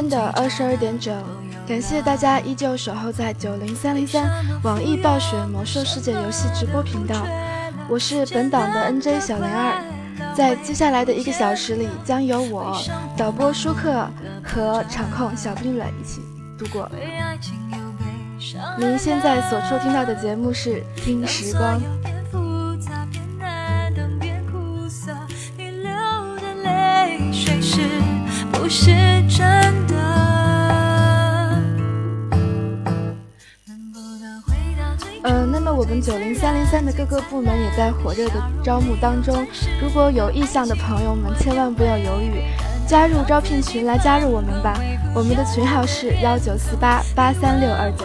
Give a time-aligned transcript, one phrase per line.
[0.00, 1.12] 间的二十二点整，
[1.66, 4.30] 感谢大家依旧守候在九零三零三
[4.62, 7.26] 网易暴雪魔兽世界游戏直播频道，
[7.88, 9.82] 我是本档的 NJ 小零二，
[10.36, 12.80] 在接下来的一个小时里，将由我
[13.16, 14.08] 导播舒克
[14.44, 16.20] 和场控小冰蕊一起
[16.56, 16.88] 度过。
[18.78, 21.80] 您现在所收听到的节目是《听时光》。
[35.98, 39.44] 们九零三零三的各个部门也在火热的招募当中，
[39.82, 42.40] 如果有意向的朋友们，千万不要犹豫，
[42.86, 44.78] 加入招聘群来加入我们吧。
[45.12, 48.04] 我们的群号是幺九四八八三六二九。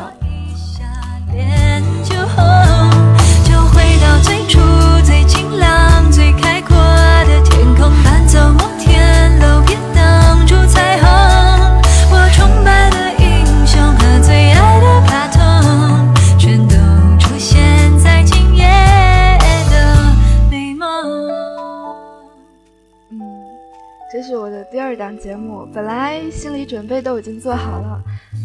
[24.93, 27.99] 这档节目，本来心理准备都已经做好了。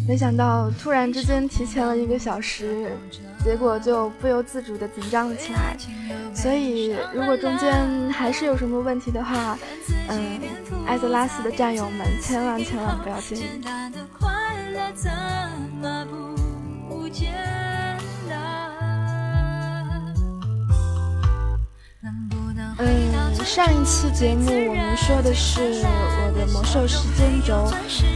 [0.07, 2.91] 没想到突然之间提前了一个小时，
[3.43, 5.77] 结果就不由自主的紧张了起来。
[6.33, 9.59] 所以如果中间还是有什么问题的话，
[10.07, 10.39] 嗯，
[10.87, 13.41] 艾泽拉斯的战友们千万千万不要介意。
[23.45, 27.71] 上一期节目我们说的是我的魔兽时间轴。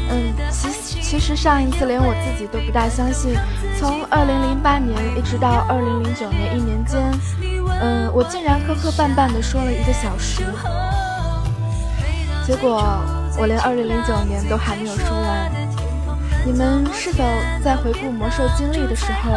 [0.09, 3.35] 嗯，其其实上一次连我自己都不大相信，
[3.79, 7.01] 从二零零八年一直到二零零九年一年间，
[7.81, 10.43] 嗯，我竟然磕磕绊绊的说了一个小时。
[12.45, 12.83] 结果
[13.37, 15.51] 我连二零零九年都还没有说完。
[16.45, 17.23] 你们是否
[17.63, 19.31] 在回顾魔兽经历的时候，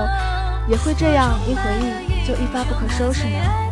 [0.68, 3.65] 也会这样一回忆就一发不可收拾呢？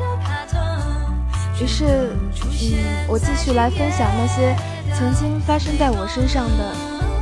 [1.60, 4.54] 于是，嗯，我继续来分享那些
[4.94, 6.74] 曾经发生在我身上的，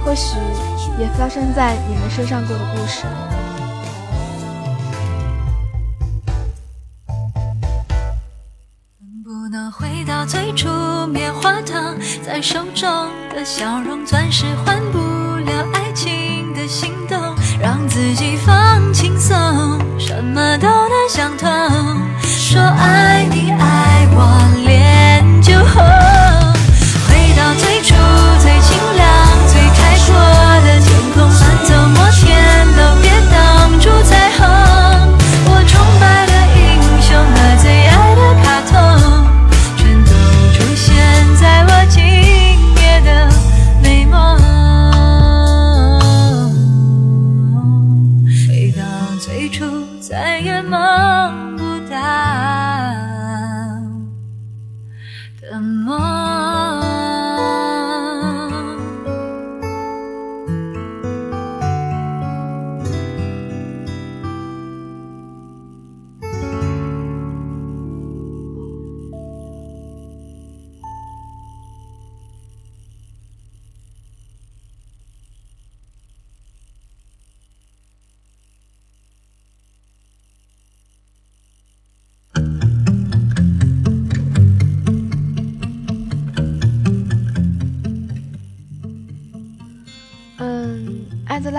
[0.05, 0.37] 或许
[0.99, 3.05] 也发生在你们身上过的故事。
[8.99, 10.69] 能不能回到最初，
[11.07, 11.95] 棉花糖
[12.27, 12.89] 在手中
[13.35, 17.19] 的笑容，钻石换不了爱情的心动，
[17.61, 19.37] 让自己放轻松，
[19.99, 21.49] 什么都能想通。
[22.25, 23.92] 说爱你爱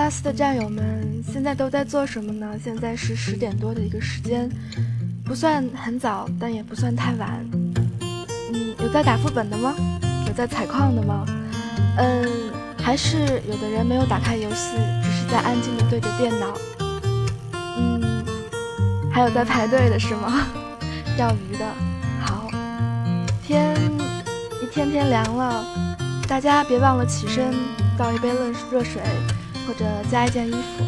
[0.04, 2.60] 拉斯的战友们现在都在做什么呢？
[2.62, 4.50] 现在是十点多的一个时间，
[5.24, 7.42] 不算很早，但也不算太晚。
[8.52, 9.74] 嗯，有在打副本的吗？
[10.26, 11.24] 有在采矿的吗？
[11.96, 12.28] 嗯，
[12.76, 16.54] 还是有的人没有打开游戏，只是在安静的对着电脑。
[17.78, 18.22] 嗯，
[19.10, 20.46] 还有在排队的是吗？
[21.16, 21.64] 钓鱼的。
[22.20, 22.50] 好，
[23.42, 23.74] 天
[24.62, 25.64] 一天天凉了，
[26.28, 27.54] 大家别忘了起身
[27.96, 29.00] 倒一杯热热水。
[29.66, 30.84] 或者加一件衣服。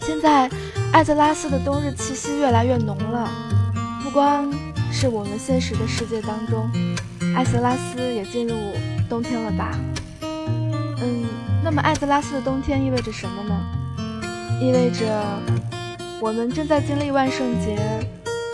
[0.00, 0.48] 现在，
[0.92, 3.28] 艾泽拉斯的冬日气息越来越浓了。
[4.02, 4.50] 不光
[4.92, 6.70] 是我们现实的世界当中，
[7.34, 8.54] 艾泽拉斯也进入
[9.08, 9.78] 冬天了吧？
[10.22, 11.24] 嗯，
[11.62, 13.54] 那么艾泽拉斯的冬天意味着什么呢？
[14.60, 15.22] 意味着
[16.20, 17.76] 我们正在经历万圣节，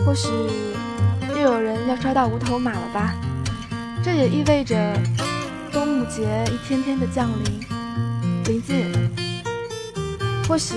[0.04, 0.28] 或许
[1.30, 3.14] 又有人要刷到无头马了吧？
[4.02, 4.98] 这也意味着
[5.70, 7.71] 冬母节一天天的降临。
[8.46, 8.90] 临近
[10.48, 10.74] 或许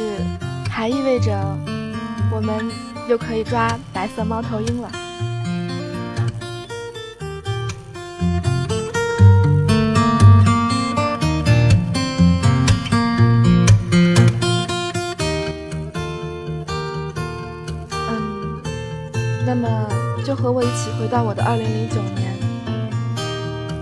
[0.70, 1.32] 还意味着
[2.32, 2.70] 我们
[3.10, 4.92] 又可以抓白色猫头鹰了。
[18.10, 18.62] 嗯
[19.46, 19.68] 那么
[20.24, 22.36] 就和我一起回到我的二零零九年。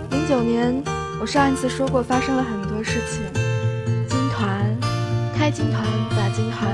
[0.10, 0.82] 零九年
[1.20, 3.43] 我上一次说过发生了很多事情。
[5.44, 6.72] 开金团、打金团，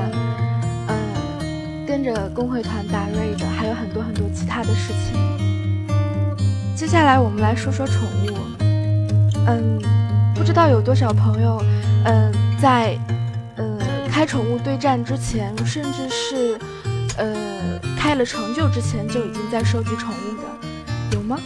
[0.90, 6.38] 嗯，跟着工会团打 raid，还有很多很多其他的事情。
[6.76, 8.38] 接下来我们来说说宠物。
[9.48, 9.82] 嗯，
[10.36, 11.60] 不知道有多少朋友，
[12.06, 12.32] 嗯，
[12.62, 12.96] 在
[13.56, 16.60] 呃开宠物对战之前，甚至是
[17.18, 17.36] 呃
[17.98, 21.40] 开了成就之前，就已经在收集宠物的，有吗？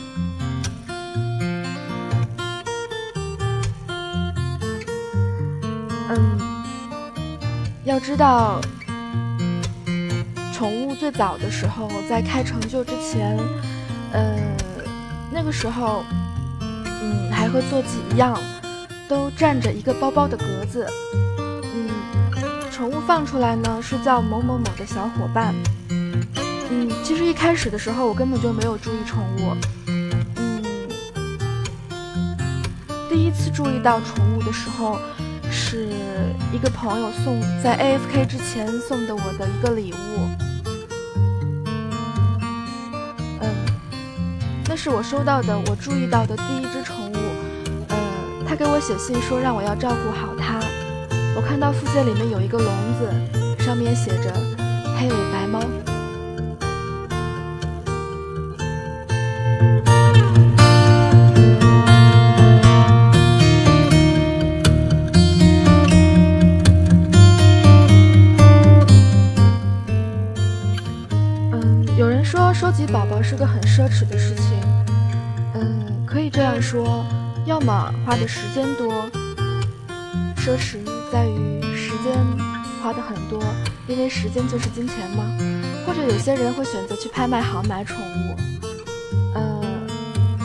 [7.94, 8.60] 要知道，
[10.52, 13.38] 宠物最早的时候，在开成就之前，
[14.12, 14.36] 呃，
[15.32, 16.04] 那个时候，
[16.60, 18.36] 嗯，还和坐骑一样，
[19.08, 20.88] 都站着一个包包的格子。
[21.76, 21.88] 嗯，
[22.72, 25.54] 宠物放出来呢，是叫某某某的小伙伴。
[25.90, 29.56] 嗯，其实一开始的时候，我根本就没有注意宠物。
[29.86, 30.60] 嗯，
[33.08, 34.98] 第一次注意到宠物的时候。
[35.56, 35.88] 是
[36.54, 40.30] 一个朋友送在 AFK 之前送的我的一个礼物，
[43.42, 43.50] 嗯，
[44.70, 47.16] 那是我收到的，我注意到的第一只宠物，
[47.90, 50.60] 嗯，他给我写信说让我要照顾好它。
[51.36, 53.12] 我看到附件里面有一个笼子，
[53.64, 54.32] 上面写着
[54.96, 55.60] 黑尾白猫。
[72.92, 74.60] 宝宝是个很奢侈的事情，
[75.56, 77.04] 嗯，可以这样说，
[77.46, 78.94] 要么花的时间多，
[80.38, 80.78] 奢侈
[81.12, 82.14] 在于时间
[82.82, 83.42] 花的很多，
[83.88, 85.24] 因为时间就是金钱嘛。
[85.88, 88.36] 或者有些人会选择去拍卖行买宠物。
[89.36, 89.88] 嗯，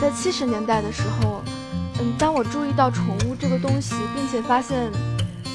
[0.01, 1.43] 在七十年代的时候，
[1.99, 4.89] 嗯，当我注意到宠物这个东西，并且发现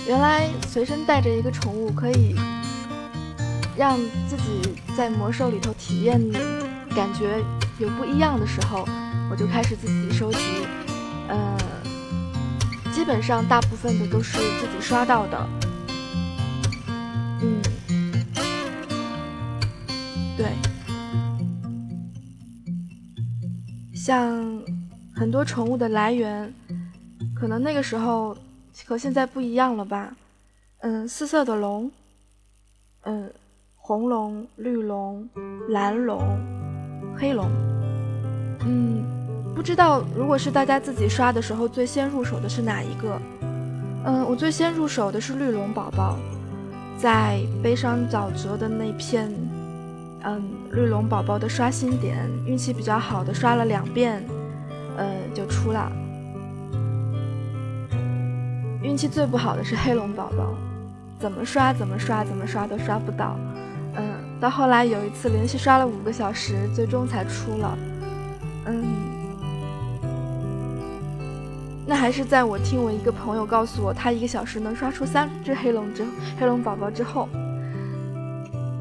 [0.07, 2.37] 原来随身带着一个宠物可以
[3.77, 3.99] 让
[4.29, 6.21] 自己在魔兽里头体验。
[6.95, 7.43] 感觉
[7.79, 8.87] 有不一样的时候，
[9.31, 10.39] 我就开始自己收集，
[11.29, 11.59] 呃，
[12.93, 15.49] 基本上大部分的都是自己刷到的，
[17.43, 17.61] 嗯，
[20.37, 20.53] 对，
[23.95, 24.63] 像
[25.15, 26.55] 很多宠物的来源，
[27.35, 28.37] 可能那个时候
[28.87, 30.15] 和现在不一样了吧，
[30.79, 31.91] 嗯，四色的龙，
[33.03, 33.33] 嗯，
[33.75, 35.29] 红龙、绿龙、
[35.69, 36.64] 蓝龙。
[37.17, 37.51] 黑龙，
[38.67, 39.05] 嗯，
[39.55, 43.21] 不知道如果是大家自己刷的时候，最先入手的是哪一个？
[44.05, 46.19] 嗯，我最先入手的是绿龙宝宝，
[46.99, 49.33] 在悲伤沼泽的那片，
[50.25, 54.23] 嗯，绿龙宝宝的刷新点，运气比较好的刷了两遍，
[54.97, 55.91] 呃，就出了。
[58.83, 60.55] 运气最不好的是黑龙宝宝，
[61.19, 63.39] 怎么刷怎么刷怎么刷都刷不到。
[63.97, 64.05] 嗯，
[64.45, 67.79] 到后来有一次连续刷了五个小时，最终才出了。
[68.67, 68.85] 嗯，
[71.87, 76.05] 那还是在我听我一个朋友告诉我，他一个小时能刷出三只黑龙之
[76.39, 77.27] 黑龙宝宝之后，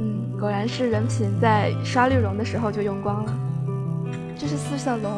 [0.01, 3.33] 嗯，果然是人品在刷绿龙的时候就用光了。
[4.37, 5.13] 这是四色龙。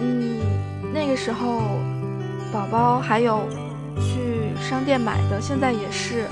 [0.00, 0.40] 嗯，
[0.92, 1.62] 那个时候
[2.52, 3.48] 宝宝还有
[4.00, 6.26] 去商店买的，现在也是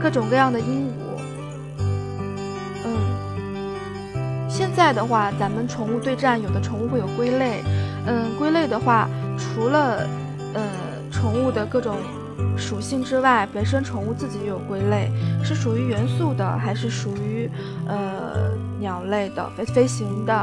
[0.00, 1.01] 各种各样的鹦鹉。
[4.52, 7.62] 现在的话，咱们宠物对战，有的宠物会有归类。
[8.06, 10.06] 嗯，归类的话，除了
[10.52, 10.62] 呃
[11.10, 11.96] 宠物的各种
[12.54, 15.10] 属性之外，本身宠物自己也有归类，
[15.42, 17.50] 是属于元素的，还是属于
[17.88, 20.34] 呃鸟类的、飞飞行的，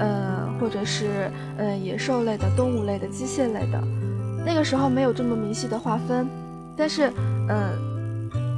[0.00, 3.80] 呃或者是呃野兽类的、动物类的、机械类的。
[4.44, 6.26] 那个时候没有这么明细的划分，
[6.76, 7.08] 但是
[7.48, 7.70] 嗯，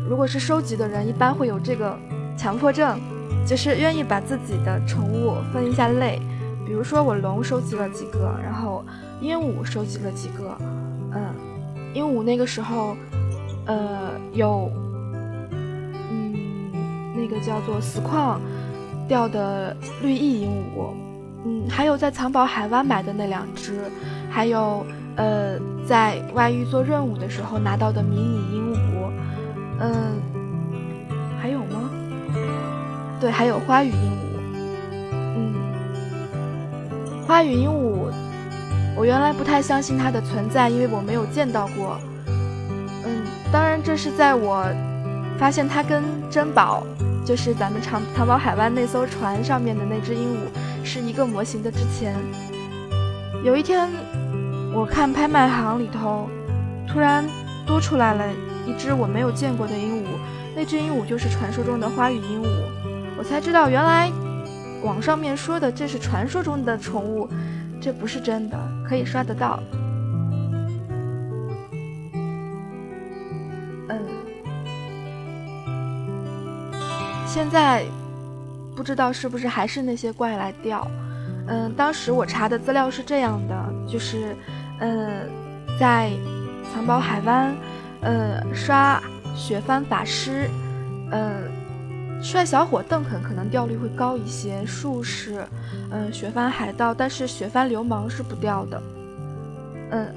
[0.09, 1.95] 如果是收集的人，一般会有这个
[2.35, 2.99] 强迫症。
[3.47, 6.21] 就是愿意把自己的宠物分一下类，
[6.67, 8.85] 比如说我龙收集了几个，然后
[9.21, 10.57] 鹦鹉收集了几个，
[11.13, 11.35] 嗯，
[11.95, 12.97] 鹦鹉那个时候，
[13.67, 14.71] 呃，有，
[15.51, 16.35] 嗯，
[17.15, 18.41] 那个叫做死矿
[19.09, 20.89] 掉的绿翼鹦鹉，
[21.45, 23.81] 嗯，还有在藏宝海湾买的那两只，
[24.29, 25.57] 还有呃，
[25.87, 29.11] 在外域做任务的时候拿到的迷你鹦鹉，
[29.79, 30.21] 嗯，
[31.41, 31.76] 还有吗？
[33.21, 35.55] 对，还有花语鹦鹉，嗯，
[37.27, 38.13] 花语鹦鹉，
[38.95, 41.99] 我原来不太相信它的存在，因为我没有见到过。
[43.05, 44.67] 嗯，当然这是在我
[45.39, 46.83] 发现它跟珍宝
[47.25, 51.71] 就是咱们长藏宝海湾那艘船上面的那只鹦鹉，是一个模型的。
[51.71, 52.15] 之前
[53.43, 53.89] 有一天，
[54.75, 56.29] 我看拍卖行里头，
[56.87, 57.25] 突然
[57.67, 58.25] 多出来了
[58.67, 60.07] 一只我没有见过的鹦鹉，
[60.55, 62.47] 那只鹦鹉就是传说中的花语鹦鹉。
[63.29, 64.11] 才知道，原来
[64.83, 67.29] 网上面说的这是传说中的宠物，
[67.81, 68.57] 这不是真的，
[68.89, 69.61] 可以刷得到。
[73.89, 74.01] 嗯
[77.27, 77.85] 现在
[78.75, 80.87] 不知道是不是还是那些怪来钓。
[81.49, 83.55] 嗯，当时我查的资料是这样的，
[83.87, 84.35] 就是，
[84.81, 85.29] 嗯，
[85.79, 86.11] 在
[86.73, 87.55] 藏宝海湾，
[88.01, 89.01] 呃，刷
[89.35, 90.49] 雪帆法师，
[91.11, 91.43] 呃，
[92.23, 95.45] 帅小伙邓肯可能掉率会高一些，术士，
[95.91, 98.83] 嗯，雪帆海盗，但是雪帆流氓是不掉的。
[99.91, 100.15] 嗯，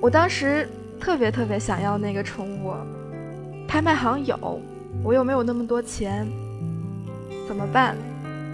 [0.00, 0.68] 我当时
[1.00, 2.74] 特别特别想要那个宠物，
[3.66, 4.60] 拍卖行有。
[5.02, 6.26] 我又没有那么多钱，
[7.46, 7.94] 怎么办？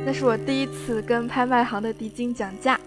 [0.05, 2.79] 那是我第一次跟拍卖行的地精讲价。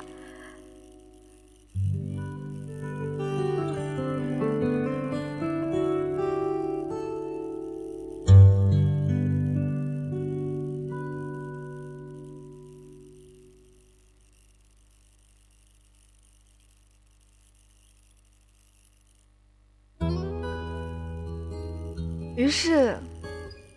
[22.46, 22.96] 于是。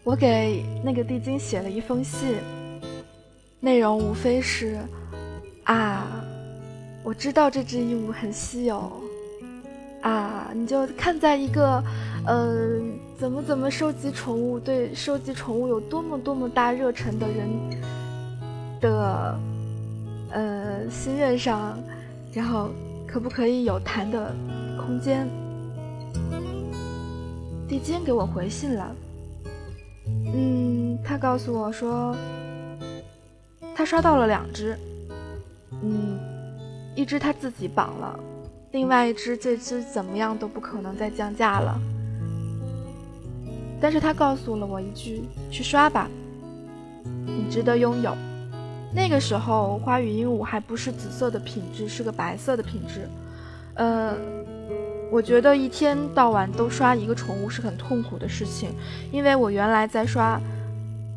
[0.04, 2.36] 我给那个地精写了一封信，
[3.60, 4.78] 内容无非是：
[5.64, 6.06] 啊，
[7.02, 8.90] 我知道这只鹦鹉很稀有，
[10.00, 11.84] 啊，你就看在一个，
[12.26, 12.80] 呃，
[13.18, 17.50] 怎么怎么收集宠物，对收集宠物有多么多么大热忱的人
[18.80, 19.38] 的，
[20.30, 21.78] 呃，心愿上，
[22.32, 22.70] 然后
[23.06, 24.34] 可不可以有谈的
[24.78, 25.28] 空间？
[27.68, 28.96] 地精给我回信了。
[30.06, 32.16] 嗯，他告诉我说，
[33.74, 34.76] 他刷到了两只，
[35.82, 36.18] 嗯，
[36.96, 38.18] 一只他自己绑了，
[38.72, 41.78] 另外一只这只怎么样都不可能再降价了。
[43.80, 46.08] 但是他告诉了我一句：“去刷吧，
[47.26, 48.16] 你值得拥有。”
[48.94, 53.06] 那个时候花语鹦鹉还不是紫色的品质，是个白色的品质，
[53.74, 54.16] 呃。
[55.10, 58.70] 我觉得一天到晚都刷一个宠物是很痛苦的事情，
[59.10, 60.38] 因为我原来在刷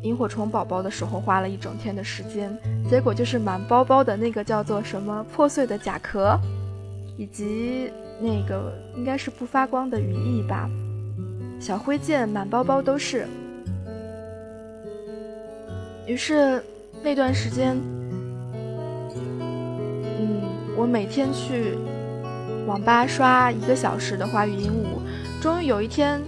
[0.00, 2.56] 萤火虫宝宝的时候花了一整天的时间，
[2.88, 6.38] 结果就是满包包的那个叫做什么破碎的甲壳，
[7.18, 10.70] 以及那个应该是不发光的羽翼吧，
[11.60, 13.26] 小灰剑满包包都是。
[16.06, 16.64] 于是
[17.02, 17.76] 那段时间，
[19.14, 20.42] 嗯，
[20.76, 21.76] 我每天去。
[22.66, 26.20] 网吧刷一个小时的花语鹦鹉，终于有一天，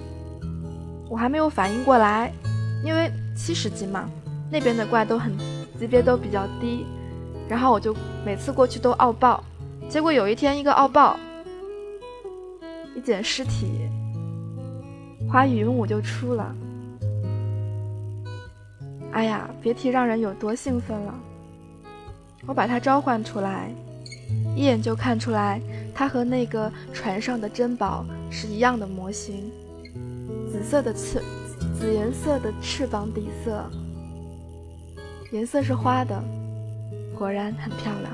[1.09, 2.33] 我还没有反应过来，
[2.85, 4.09] 因为七十级嘛，
[4.51, 5.33] 那边的怪都很
[5.79, 6.85] 级别都比较低，
[7.49, 9.43] 然后我就每次过去都傲爆，
[9.89, 11.17] 结果有一天一个傲爆，
[12.97, 13.89] 一捡尸体，
[15.31, 16.55] 花语鹦鹉就出了，
[19.13, 21.15] 哎呀，别提让人有多兴奋了，
[22.45, 23.71] 我把它召唤出来，
[24.57, 25.61] 一眼就看出来。
[25.95, 29.51] 它和那个船上的珍宝是一样的模型，
[30.51, 31.23] 紫色的翅，
[31.79, 33.65] 紫颜色的翅膀底色，
[35.31, 36.21] 颜色是花的，
[37.17, 38.13] 果然很漂亮。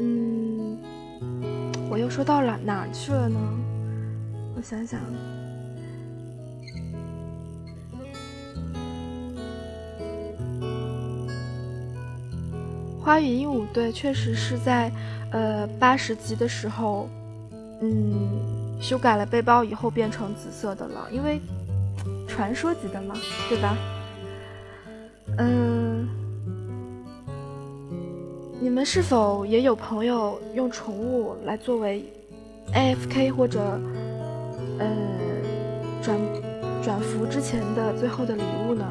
[0.00, 0.78] 嗯，
[1.90, 3.38] 我又说到了哪去了呢？
[4.60, 5.00] 我想想，
[13.02, 14.92] 花语鹦鹉队确实是在
[15.32, 17.08] 呃八十级的时候，
[17.80, 18.28] 嗯，
[18.82, 21.40] 修改了背包以后变成紫色的了，因为
[22.28, 23.14] 传说级的嘛，
[23.48, 23.78] 对吧？
[25.38, 26.06] 嗯，
[28.60, 32.04] 你们是否也有朋友用宠物来作为
[32.74, 33.80] AFK 或者？
[34.80, 34.86] 呃，
[36.02, 36.18] 转
[36.82, 38.84] 转服之前的最后的礼物呢？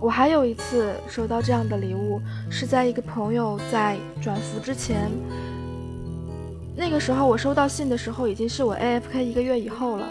[0.00, 5.10] 我还有一次收到这样的礼物，是在一个朋友在转服之前。
[6.74, 10.06] 那个时候我收到信的时候，已经是我 AFK 一个月以后了。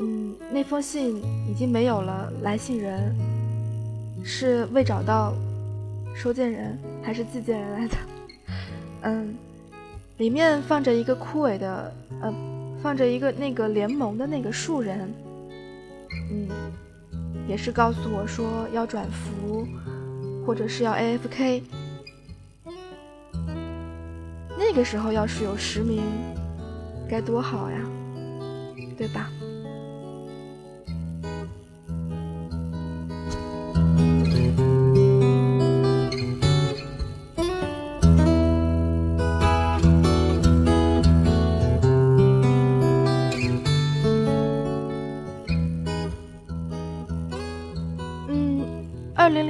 [0.00, 3.14] 嗯，那封信已经没有了来信人，
[4.24, 5.34] 是未找到
[6.14, 7.96] 收件人还是寄件人来的？
[9.02, 9.36] 嗯。
[10.18, 12.34] 里面放着一个枯萎的，呃，
[12.82, 15.12] 放着一个那个联盟的那个树人，
[16.30, 16.48] 嗯，
[17.48, 19.66] 也是告诉我说要转服，
[20.44, 21.62] 或者是要 AFK。
[24.58, 26.02] 那个时候要是有实名，
[27.08, 27.78] 该多好呀，
[28.96, 29.30] 对吧？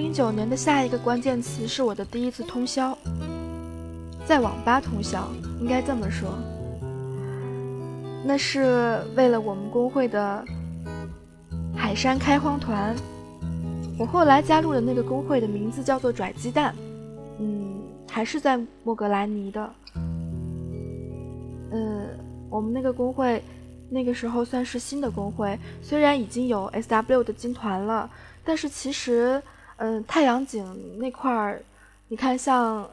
[0.09, 2.97] 零九年的下一个关键词是我的第一次通宵，
[4.25, 5.29] 在网吧通宵，
[5.61, 6.31] 应该这么说。
[8.25, 10.43] 那是为了我们工会的
[11.77, 12.97] 海山开荒团。
[13.99, 16.75] 我后来加入的那个工会的名字叫做拽鸡蛋，
[17.39, 17.79] 嗯，
[18.11, 19.71] 还是在莫格莱尼的。
[21.71, 22.09] 嗯，
[22.49, 23.43] 我们那个工会
[23.91, 28.11] 那个时候算是新的工会，虽然已经有 S W 的金团了，
[28.43, 29.43] 但是其实。
[29.79, 31.63] 嗯，太阳井那块儿，
[32.09, 32.89] 你看像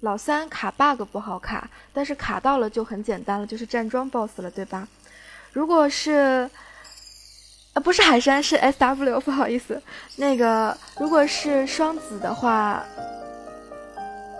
[0.00, 4.86] 老三卡 bug 不好卡，但是卡到了就很简单了，就是站桩 boss 了，对吧？
[5.52, 6.48] 如果是，
[7.72, 9.82] 呃，不是海山，是 S W，不好意思。
[10.14, 12.84] 那个如果是双子的话，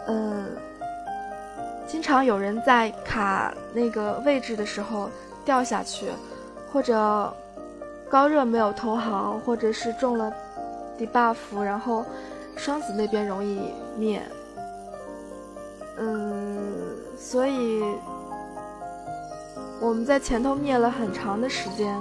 [0.06, 0.46] 嗯，
[1.88, 5.10] 经常有人在卡那个位置的时候
[5.44, 6.06] 掉下去，
[6.70, 7.34] 或者
[8.08, 10.32] 高热没有投好，或者是中了。
[10.98, 12.04] debuff，然后
[12.56, 14.22] 双子那边容易灭，
[15.98, 16.58] 嗯，
[17.16, 17.82] 所以
[19.80, 21.94] 我们在前头灭了很长的时间。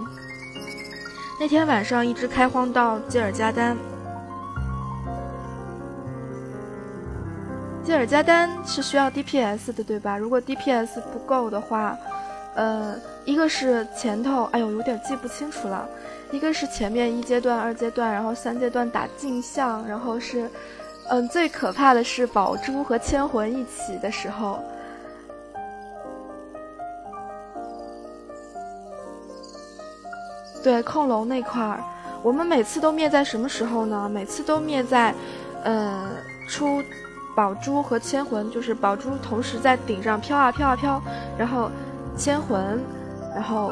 [1.39, 3.75] 那天晚上一直开荒到基尔加丹，
[7.83, 10.17] 基尔加丹是需要 DPS 的，对吧？
[10.17, 11.97] 如果 DPS 不够的话，
[12.55, 15.85] 呃，一个是前头，哎呦，有点记不清楚了。
[16.31, 20.49] 一个是前面一阶段、二阶段，然后三阶段打镜像，然后是，
[21.09, 24.59] 嗯，最可怕的是宝珠和千魂一起的时候。
[30.61, 31.79] 对，控龙那块儿，
[32.21, 34.09] 我们每次都灭在什么时候呢？
[34.11, 35.13] 每次都灭在，
[35.63, 36.09] 呃，
[36.49, 36.83] 出
[37.35, 41.01] 宝珠和千魂，就是宝珠同时在顶上飘啊飘啊飘，
[41.37, 41.69] 然后
[42.17, 42.83] 千魂，
[43.33, 43.71] 然后。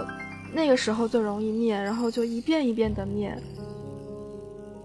[0.54, 3.36] 那个时候最容易灭，然后就一遍一遍的灭，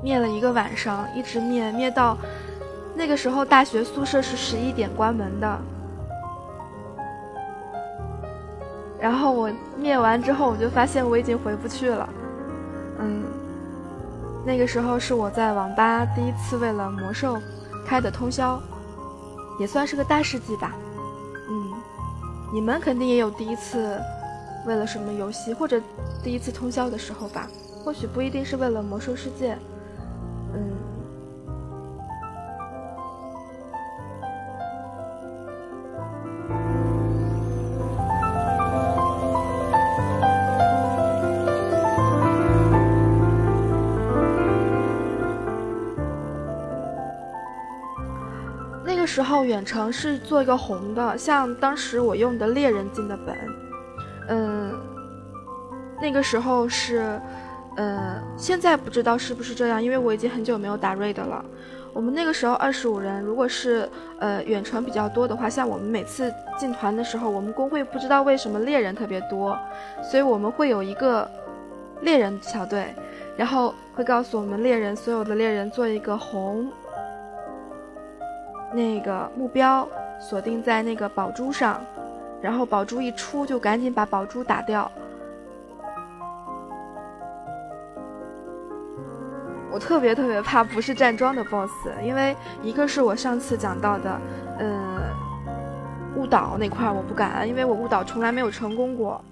[0.02, 2.16] 灭了一个晚上，一直灭灭到
[2.94, 5.58] 那个时候大学宿舍是十一点关门的。
[8.98, 12.08] 然后我灭完之后，我就发现我已经回不去了。
[12.98, 13.22] 嗯，
[14.44, 17.38] 那个时候是我在网吧第一次为了魔兽
[17.86, 18.60] 开的通宵，
[19.60, 20.74] 也算是个大事迹吧。
[21.50, 21.72] 嗯，
[22.52, 24.00] 你们肯定也有第一次。
[24.66, 25.80] 为了什么游戏，或者
[26.22, 27.48] 第一次通宵的时候吧，
[27.82, 29.56] 或许不一定是为了魔兽世界，
[30.54, 30.70] 嗯。
[48.84, 53.34] 那个时候远程是做一个红的，像当时我用的猎人进的本。
[56.08, 57.20] 那个时候是，
[57.76, 61.44] 呃，现在不知道是不是这样，因为我已经很久没有打 raid 了。
[61.92, 63.86] 我们那个时候二十五人，如果是
[64.18, 69.54] 呃远程比较多的话，像我们每次进团的时候，我们工会不知道为什么猎人特别多，
[70.02, 71.30] 所以我们会有一个
[72.00, 72.94] 猎人小队，
[73.36, 76.72] 然后会告诉我们猎人所有的猎人做一个红，
[78.72, 79.86] 那个目标
[80.18, 81.84] 锁定在那个宝珠上。
[82.40, 84.90] 然后宝珠一出，就赶紧把宝珠打掉。
[89.70, 94.20] 我特别特别怕不是站桩的 BOSS，因为一个是我上次讲到的，
[94.58, 95.00] 嗯，
[96.16, 99.22] 误导那块我不敢，因为我误导从来没有成功过，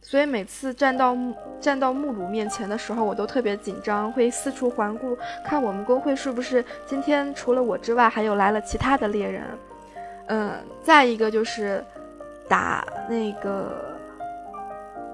[0.00, 1.16] 所以每次站到
[1.60, 9.42] 站到木鲁面前的时候，我都特别紧张，会四处环顾，看我们工会是不是今天除了我之外，还有来了其他的猎人。
[10.28, 10.52] 嗯，
[10.82, 11.84] 再一个就是。
[12.50, 13.94] 打那个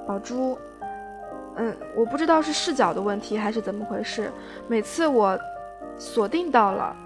[0.07, 0.57] 宝珠，
[1.57, 4.31] 嗯，我不知道是视角的问题还是怎么回事。
[4.69, 5.39] 每次我
[5.97, 6.97] 锁定到了，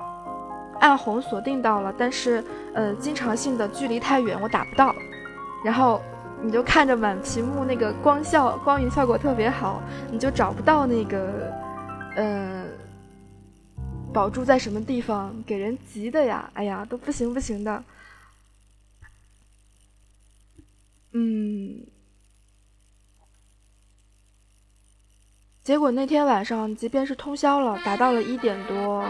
[0.81, 2.43] 暗红锁定到了，但是
[2.75, 4.95] 呃，经常性的距离太远，我打不到。
[5.65, 6.01] 然后
[6.41, 11.53] 你就看着满屏幕那个光效光影效果特别好，你就找不到那个
[12.17, 12.65] 呃
[14.15, 16.49] 宝珠在什么地方，给人急的呀！
[16.55, 17.85] 哎呀，都不行不行的。
[21.13, 21.85] 嗯，
[25.69, 29.05] 结果那天晚上，即便是通宵了，打到了一点多，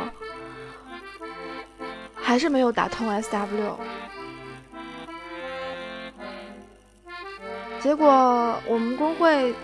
[2.16, 3.76] 还是没有打通 SW。
[7.78, 9.54] 结果我们公会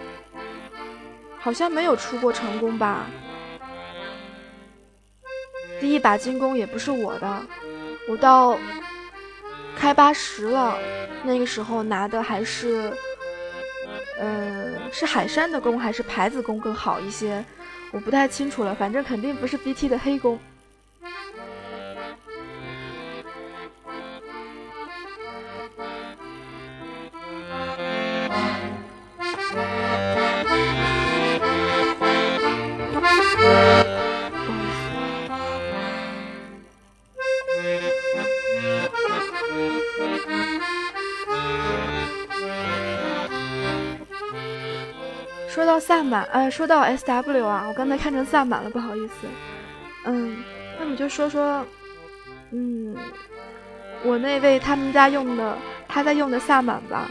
[1.40, 3.06] 好像没有出过成功吧？
[5.80, 7.42] 第一把金弓也不是我的，
[8.08, 8.56] 我到
[9.76, 10.78] 开八十了，
[11.24, 12.96] 那个时候拿的还是，
[14.18, 17.44] 呃，是海山的弓还是牌子弓更好一些？
[17.92, 20.38] 我不太清楚了，反正肯定不是 BT 的黑弓。
[45.54, 49.28] 说到萨满，呃，说到 S W 啊，我刚才看成萨满了，不好意思。
[50.04, 50.42] 嗯，
[50.80, 51.64] 那么就说说，
[52.50, 52.96] 嗯，
[54.02, 57.08] 我那位他们家用的，他在用的萨满吧。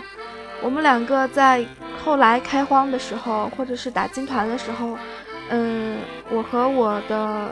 [0.61, 1.65] 我们两个在
[2.03, 4.97] 后来开荒的时候，或者是打金团的时候，
[5.47, 7.49] 嗯，我和我的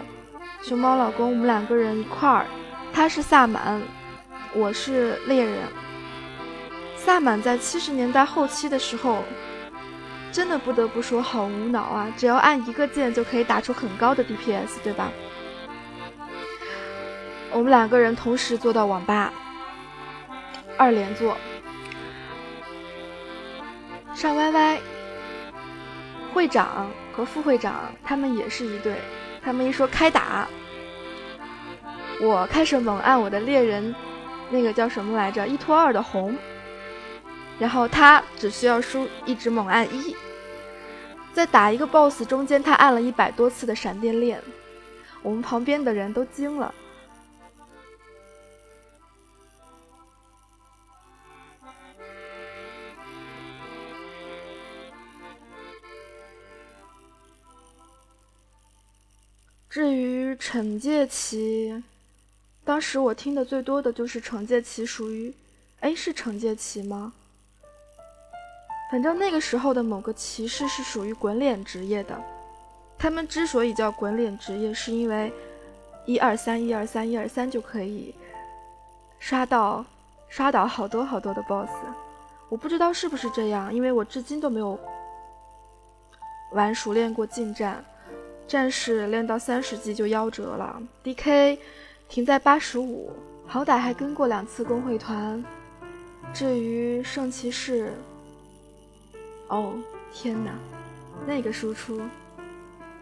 [0.61, 2.45] 熊猫老公，我们两个人一块儿，
[2.91, 3.81] 他是萨满，
[4.53, 5.57] 我是猎人。
[6.97, 9.23] 萨满在七十年代后期的时候。
[10.31, 12.07] 真的不得不说，好无脑啊！
[12.15, 15.11] 只要按一个键就可以打出很高的 DPS，对吧？
[17.51, 19.33] 我们两个人同时坐到网吧，
[20.77, 21.35] 二连坐。
[24.15, 24.77] 上 YY，
[26.33, 28.95] 会长和副会长他们也是一对，
[29.43, 30.47] 他们一说开打，
[32.21, 33.93] 我开始猛按我的猎人，
[34.49, 35.45] 那个叫什么来着？
[35.45, 36.37] 一拖二的红。
[37.61, 40.15] 然后他只需要输一直猛按一，
[41.31, 44.41] 在打一个 BOSS 中间，他按了一百多次的闪电链，
[45.21, 46.73] 我们旁边的人都惊了。
[59.69, 61.83] 至于惩戒骑，
[62.65, 65.31] 当时我听的最多的就是惩戒骑属于，
[65.81, 67.13] 哎，是惩戒骑吗？
[68.91, 72.21] 反正那个时候的某个骑士是属于滚脸职业的，
[72.97, 75.31] 他们之所以叫滚脸职业，是因为
[76.05, 78.13] 一二三一二三一二三就可以
[79.17, 79.85] 刷到
[80.27, 81.69] 刷倒好多好多的 BOSS。
[82.49, 84.77] 我不知道是不是这样，因为我至今都没有
[86.51, 87.81] 玩熟练过近战，
[88.45, 91.57] 战士练到三十级就夭折了，DK
[92.09, 93.09] 停在八十五，
[93.47, 95.41] 好歹还跟过两次公会团。
[96.33, 97.93] 至于圣骑士。
[99.51, 99.73] 哦，
[100.13, 100.51] 天哪，
[101.27, 102.01] 那个输出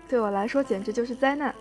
[0.08, 1.54] 对我来说简直就是灾难。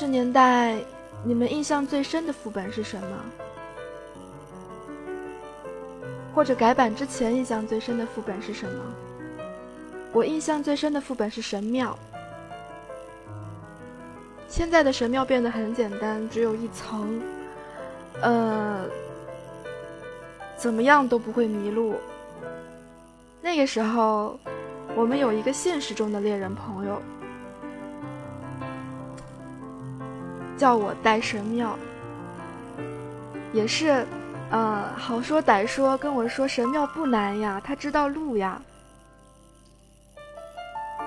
[0.00, 0.78] 十年代，
[1.22, 3.06] 你们印象最深的副本是什么？
[6.34, 8.82] 或者改版之前印象最深的副本是什么？
[10.10, 11.94] 我印象最深的副本是神庙。
[14.48, 17.20] 现在的神庙变得很简单，只有一层，
[18.22, 18.86] 呃，
[20.56, 21.96] 怎么样都不会迷路。
[23.42, 24.40] 那个时候，
[24.96, 27.02] 我们有一个现实中的猎人朋友。
[30.60, 31.74] 叫我带神庙，
[33.50, 34.04] 也是，
[34.50, 38.60] 呃，好说歹说跟我说神庙不难呀，他知道路呀。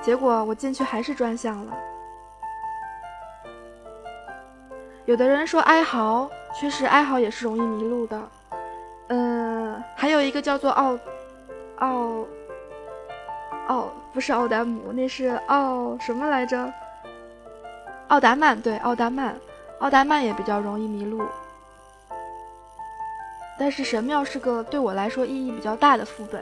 [0.01, 1.77] 结果我进去还是专项了。
[5.05, 6.27] 有的人说哀嚎，
[6.59, 8.19] 确实哀嚎也是容易迷路的。
[9.09, 10.97] 嗯，还有一个叫做奥
[11.75, 12.25] 奥
[13.67, 16.73] 奥，不是奥丹姆，那是奥什么来着？
[18.09, 19.35] 奥达曼对奥达曼，
[19.79, 21.23] 奥达曼也比较容易迷路，
[23.57, 26.39] 但是神庙是个对我来说意义比较大的副本，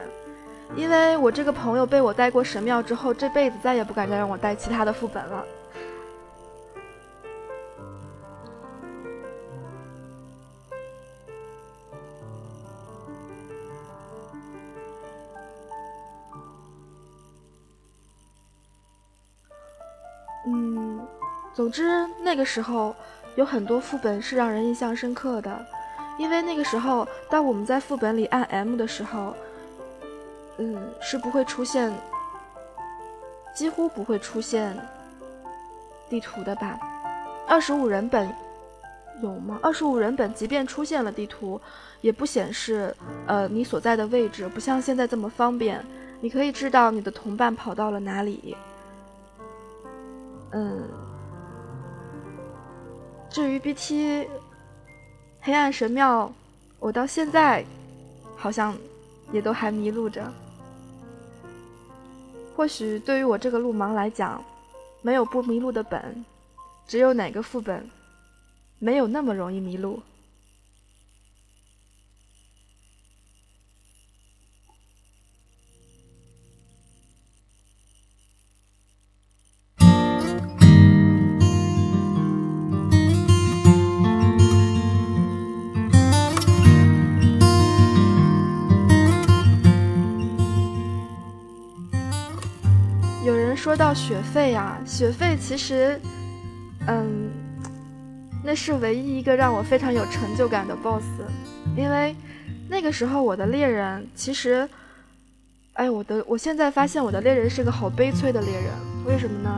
[0.76, 5.44] 因为我这个朋友被我带过神庙之后，这辈子再也不敢再让我带其他的副本了。
[20.44, 20.81] 嗯
[21.54, 22.94] 总之，那个时候
[23.36, 25.66] 有很多副本是让人印象深刻的。
[26.18, 29.34] 因为那个时候，当我们在副本里按 M 的时候，
[30.58, 31.92] 嗯，是不会出现，
[33.54, 34.76] 几乎不会出现
[36.10, 36.78] 地图的吧？
[37.48, 38.30] 二十五人本
[39.22, 39.58] 有吗？
[39.62, 41.60] 二十五人本，即便出现了地图，
[42.02, 42.94] 也不显示
[43.26, 45.84] 呃你所在的位置，不像现在这么方便，
[46.20, 48.54] 你可以知道你的同伴跑到了哪里。
[50.50, 50.82] 嗯，
[53.32, 54.28] 至于 BT。
[55.44, 56.32] 黑暗神庙，
[56.78, 57.64] 我到现在
[58.36, 58.76] 好像
[59.32, 60.32] 也都还迷路着。
[62.54, 64.40] 或许对于我这个路盲来讲，
[65.00, 66.24] 没有不迷路的本，
[66.86, 67.84] 只有哪个副本
[68.78, 70.00] 没有那么容易迷路。
[93.72, 95.98] 说到学费啊，学费其实，
[96.88, 97.30] 嗯，
[98.44, 101.22] 那是唯一一个让我非常有成就感的 BOSS，
[101.74, 102.14] 因为
[102.68, 104.68] 那个时候我的猎人其实，
[105.72, 108.74] 哎，我的我现在发现我的猎人是个好悲催的猎人，
[109.06, 109.50] 为什么呢？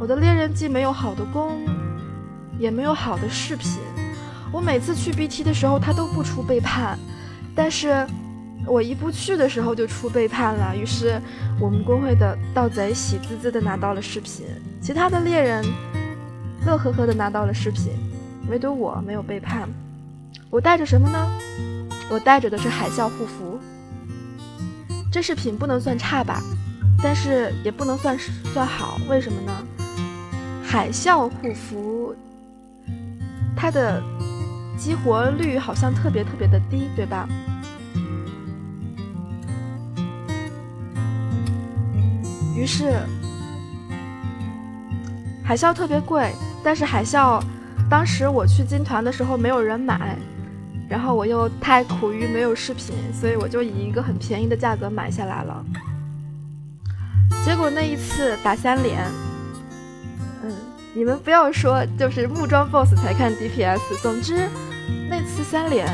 [0.00, 1.60] 我的猎人既没有好的弓，
[2.58, 3.78] 也没有好的饰品，
[4.50, 6.98] 我每次去 BT 的时候他都不出背叛，
[7.54, 8.06] 但是。
[8.68, 11.20] 我一不去的时候就出背叛了，于是
[11.58, 14.46] 我们工会的盗贼喜滋滋的拿到了饰品，
[14.80, 15.64] 其他的猎人
[16.66, 17.92] 乐呵呵的拿到了饰品，
[18.50, 19.68] 唯独我没有背叛。
[20.50, 21.28] 我带着什么呢？
[22.10, 23.58] 我带着的是海啸护符，
[25.10, 26.42] 这饰品不能算差吧，
[27.02, 28.18] 但是也不能算
[28.52, 29.52] 算好，为什么呢？
[30.62, 32.14] 海啸护符
[33.56, 34.02] 它的
[34.76, 37.28] 激活率好像特别特别的低，对吧？
[42.58, 42.92] 于是，
[45.44, 46.32] 海啸特别贵，
[46.64, 47.40] 但是海啸，
[47.88, 50.16] 当时我去金团的时候没有人买，
[50.88, 55.64] 然后我又太苦于没有饰品，所以我就以一个很便宜的价格买下来了。
[57.44, 59.06] 结果那一次打三连，
[60.42, 60.52] 嗯，
[60.94, 64.48] 你们不要说就是木桩 BOSS 才看 DPS，总之
[65.08, 65.86] 那次三连，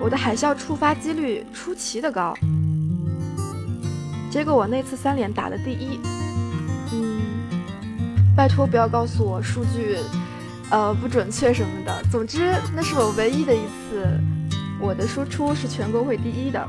[0.00, 2.34] 我的海啸触发几率出奇的高。
[4.30, 5.98] 结果我那次三连打了第一，
[6.92, 7.20] 嗯，
[8.36, 9.96] 拜托不要告诉我数据，
[10.70, 12.02] 呃不准确什么的。
[12.10, 14.06] 总之那是我唯一的一次，
[14.80, 16.68] 我的输出是全国会第一的。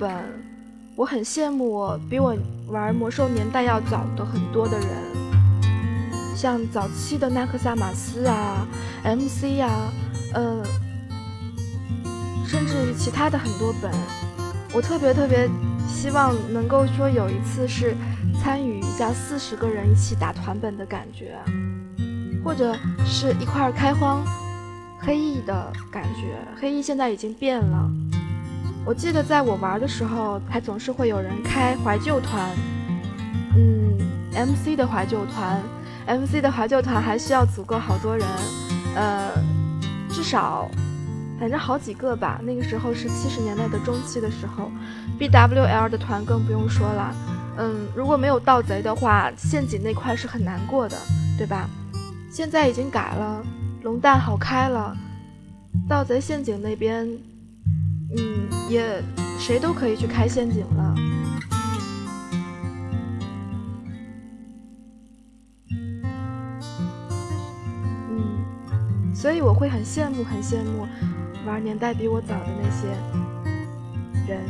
[0.00, 0.10] 本
[0.96, 2.34] 我很羡慕我比我
[2.68, 4.88] 玩魔兽年代要早的很多的人，
[6.34, 8.66] 像早期的纳克萨玛斯啊、
[9.04, 9.70] MC 呀，
[10.32, 10.64] 呃，
[12.46, 13.92] 甚至于其他的很多本，
[14.72, 15.46] 我特别特别
[15.86, 17.94] 希望能够说有一次是
[18.42, 21.38] 参与一下四十个人一起打团本的感觉，
[22.42, 24.24] 或者是一块开荒
[24.98, 26.38] 黑翼的感觉。
[26.58, 27.90] 黑翼现在已经变了。
[28.84, 32.50] 我记得在我玩的时候，还总是会有人开怀旧团，
[33.56, 33.96] 嗯
[34.32, 35.62] ，MC 的怀旧团
[36.06, 38.26] ，MC 的怀旧团还需要组够好多人，
[38.96, 39.30] 呃，
[40.08, 40.68] 至少，
[41.38, 42.40] 反正好几个吧。
[42.42, 44.70] 那个时候是七十年代的中期的时候
[45.20, 47.14] ，BWL 的团更不用说了，
[47.58, 50.96] 嗯，如果没有盗贼的话，陷阱那块是很难过的，
[51.38, 51.68] 对吧？
[52.32, 53.42] 现在已经改了，
[53.82, 54.96] 龙蛋好开了，
[55.88, 57.06] 盗贼陷阱那边。
[58.16, 59.02] 嗯，也
[59.38, 60.94] 谁都可以去开陷阱了。
[68.08, 70.86] 嗯，所以我会很羡慕，很羡慕
[71.46, 72.88] 玩年代比我早的那些
[74.26, 74.42] 人，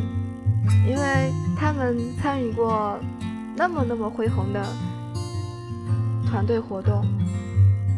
[0.88, 2.98] 因为他们参与过
[3.54, 4.66] 那么那么恢宏的
[6.26, 7.04] 团队活动，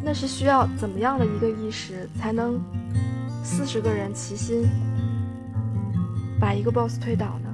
[0.02, 2.60] 那是需要怎么样的一个意识，才能
[3.44, 4.66] 四十个人齐心？
[6.42, 7.51] 把一个 boss 推倒呢？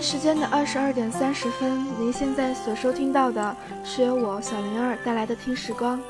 [0.00, 6.00] 时间的二十二点三十分，您现在所收听到的是由我小灵儿带来的听时光。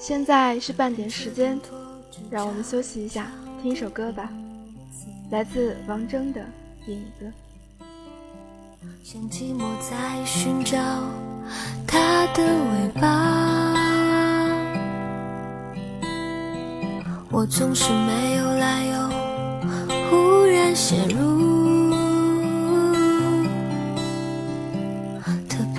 [0.00, 1.58] 现在是半点时间，
[2.28, 3.26] 让我们休息一下，
[3.62, 4.28] 听一首歌吧，
[5.30, 6.40] 来自王铮的
[6.90, 7.32] 《影子》。
[9.04, 10.78] 像寂寞在寻找
[11.86, 13.74] 它的尾巴，
[17.30, 19.08] 我总是没有来由，
[20.10, 21.61] 忽然陷入，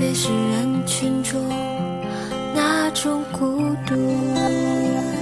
[0.03, 1.41] 别是人群中
[2.53, 5.12] 那种孤独。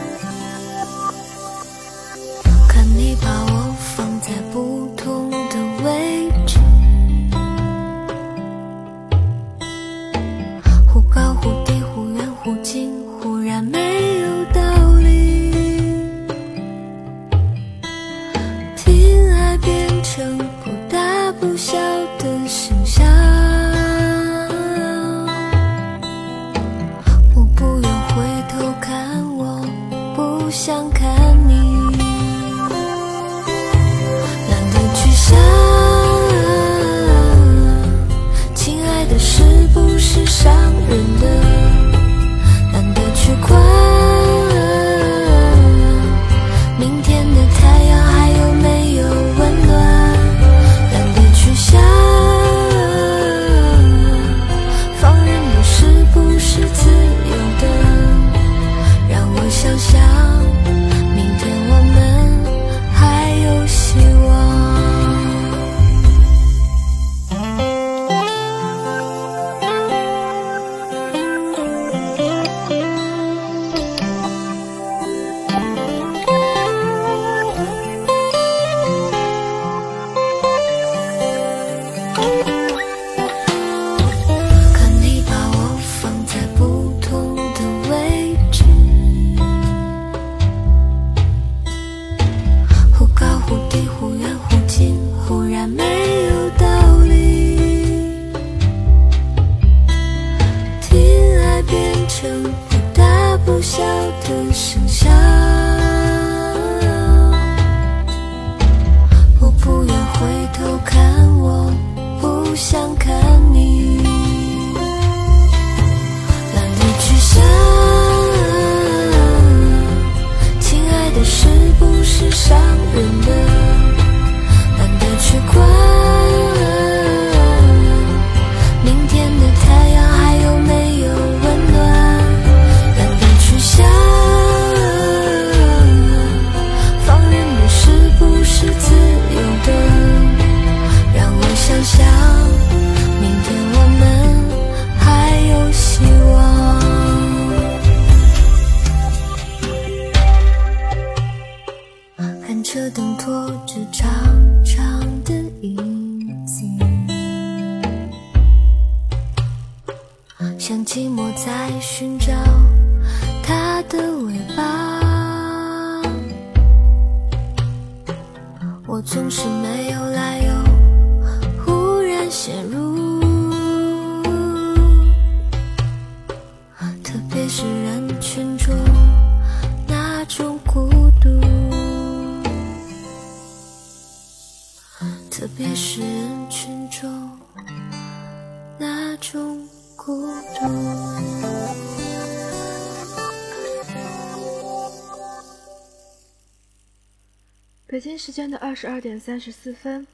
[199.02, 200.06] 二十二点三十四分，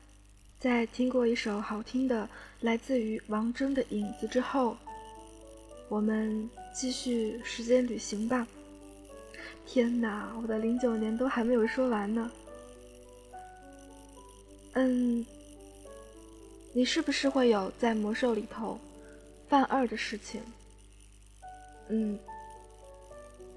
[0.61, 2.29] 在听过一首好听的
[2.61, 4.77] 来自于王铮的《影子》之后，
[5.89, 8.47] 我们继续时间旅行吧。
[9.65, 12.31] 天哪，我的零九年都还没有说完呢。
[14.75, 15.25] 嗯，
[16.71, 18.79] 你是不是会有在魔兽里头
[19.49, 20.41] 犯二的事情？
[21.89, 22.17] 嗯，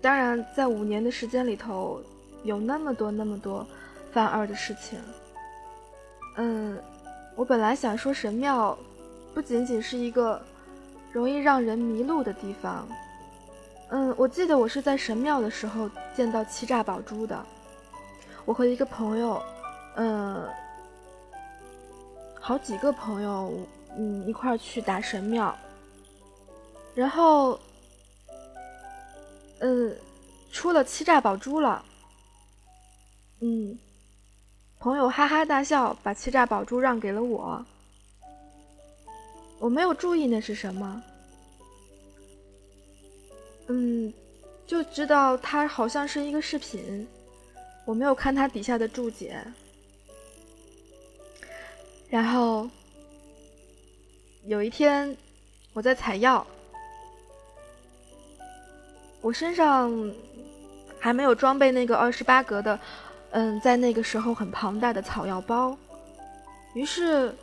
[0.01, 2.03] 当然，在五年的时间里头，
[2.43, 3.65] 有那么多那么多。
[4.13, 4.99] 犯二的事情，
[6.37, 6.81] 嗯，
[7.35, 8.77] 我本来想说神庙
[9.35, 10.41] 不仅仅是一个
[11.13, 12.89] 容易让人迷路的地方，
[13.91, 17.45] 嗯，我记得我是在神庙的时候见到欺诈宝珠的，
[18.45, 19.43] 我和一个朋友，
[19.97, 20.49] 嗯，
[22.41, 23.53] 好几个朋友，
[23.97, 25.55] 嗯，一块儿去打神庙，
[26.95, 27.59] 然后，
[29.59, 29.95] 嗯，
[30.53, 31.85] 出了欺诈宝珠了，
[33.41, 33.79] 嗯。
[34.81, 37.63] 朋友哈哈大笑，把欺诈宝珠让给了我。
[39.59, 41.03] 我没有注意那是什么，
[43.69, 44.11] 嗯，
[44.67, 47.07] 就知道它好像是一个饰品，
[47.85, 49.39] 我没有看它底下的注解。
[52.09, 52.67] 然后
[54.47, 55.15] 有一天
[55.75, 56.45] 我在采药，
[59.21, 59.93] 我身上
[60.99, 62.81] 还没有装备那个二十八格的，
[63.33, 65.77] 嗯，在那个时候很庞大的草药包，
[66.75, 67.35] 于是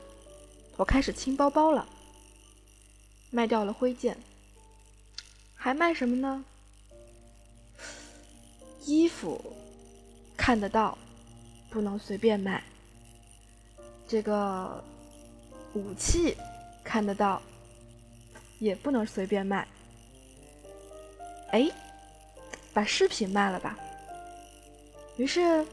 [0.75, 1.87] 我开始清包包了，
[3.31, 4.17] 卖掉了灰剑，
[5.55, 6.43] 还卖什么呢？
[8.85, 9.53] 衣服
[10.35, 10.97] 看得到，
[11.69, 12.63] 不能随便卖。
[14.07, 14.83] 这个
[15.73, 16.35] 武器
[16.83, 17.41] 看得到，
[18.59, 19.67] 也不能随便卖。
[21.51, 21.69] 哎，
[22.73, 23.77] 把饰品卖了吧。
[25.17, 25.65] 于是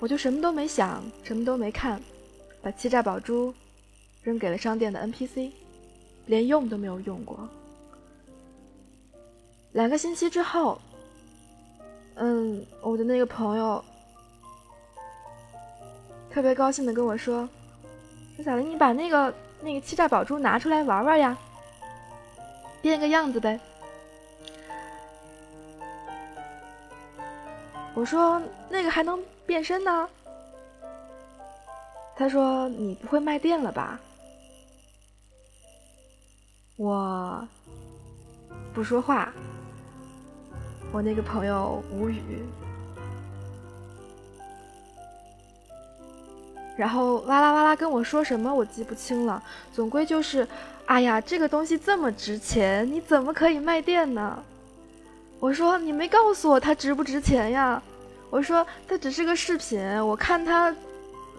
[0.00, 2.00] 我就什么都没想，什么都没看，
[2.62, 3.54] 把欺诈宝珠
[4.22, 5.52] 扔给了商店的 NPC，
[6.26, 7.48] 连用都没有用过。
[9.72, 10.80] 两个星期之后，
[12.14, 13.84] 嗯，我的那个朋友
[16.30, 17.48] 特别高兴的跟我说。
[18.42, 21.36] 小林，你把那个那个欺诈宝珠拿出来玩玩呀，
[22.80, 23.60] 变个样子呗。
[27.92, 28.40] 我说
[28.70, 30.08] 那个还能变身呢。
[32.14, 33.98] 他说你不会卖电了吧？
[36.76, 37.44] 我
[38.72, 39.32] 不说话。
[40.92, 42.44] 我那个朋友无语。
[46.76, 49.42] 然后哇啦哇啦跟我说什么，我记不清了。
[49.72, 50.46] 总归就是，
[50.86, 54.44] 哎呀，这个东西这么值钱，你怎么可以卖电呢？
[55.40, 57.82] 我说你没告诉我它值不值钱呀？
[58.30, 60.74] 我说它只是个饰品，我看它，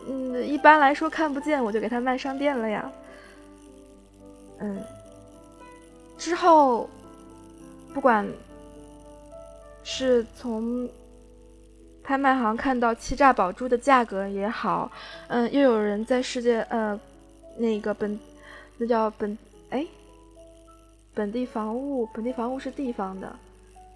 [0.07, 2.91] 嗯，一般来说看不见，我就给它卖商店了呀。
[4.59, 4.83] 嗯，
[6.17, 6.89] 之后，
[7.93, 8.27] 不管
[9.83, 10.89] 是从。
[12.03, 14.91] 拍卖行看到欺诈宝珠的价格也好，
[15.27, 16.99] 嗯，又有人在世界，呃，
[17.57, 18.19] 那个本，
[18.77, 19.37] 那叫本，
[19.69, 19.85] 哎，
[21.13, 23.33] 本地房屋，本地房屋是地方的，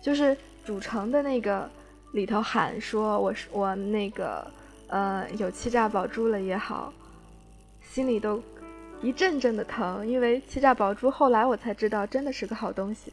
[0.04, 1.68] 就是主城的那个
[2.16, 4.50] 里头喊说我是我那个，
[4.88, 6.94] 呃，有欺诈宝珠了也好，
[7.82, 8.42] 心里都
[9.02, 13.12] 一阵阵的疼，因为欺诈宝珠后来我才知道真的是个好东西。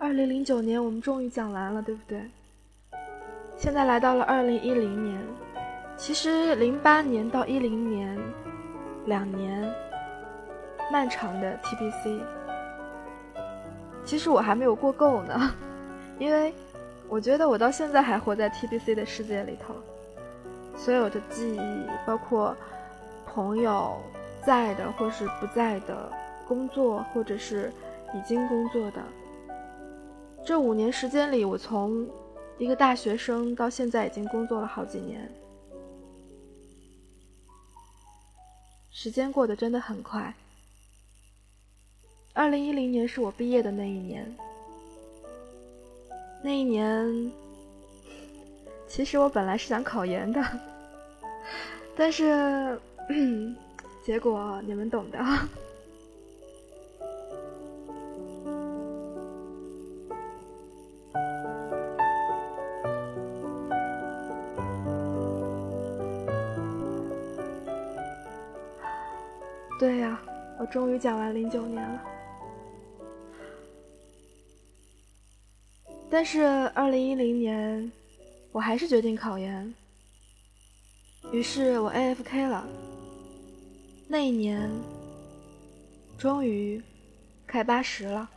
[0.00, 2.20] 二零零九年我们终于讲完了，对不对？
[3.60, 5.20] 现在来到了二零一零年，
[5.94, 8.18] 其实零八年到一零年
[9.04, 9.70] 两年
[10.90, 12.20] 漫长的 TBC，
[14.02, 15.52] 其实我还没有过够呢，
[16.18, 16.54] 因为
[17.06, 19.74] 我觉得我到现在还活在 TBC 的世界里头，
[20.74, 22.56] 所有的记忆，包括
[23.26, 23.94] 朋友
[24.42, 26.10] 在的或是不在的，
[26.48, 27.70] 工作或者是
[28.14, 29.02] 已经工作的。
[30.46, 32.08] 这五年时间里，我从
[32.60, 35.26] 一个大学生到现在已经工作了好几年，
[38.90, 40.34] 时间过得真的很快。
[42.34, 44.36] 二零一零年是我毕业的那一年，
[46.44, 47.32] 那一年，
[48.86, 50.44] 其实我本来是想考研的，
[51.96, 52.78] 但是
[54.04, 55.18] 结果你们懂的。
[71.00, 72.04] 讲完零九年了。
[76.10, 76.42] 但是
[76.74, 77.90] 二零一零年，
[78.52, 79.74] 我还是决定考研。
[81.32, 82.68] 于是我 AFK 了。
[84.08, 84.68] 那一年，
[86.18, 86.82] 终于
[87.46, 88.28] 开八十了。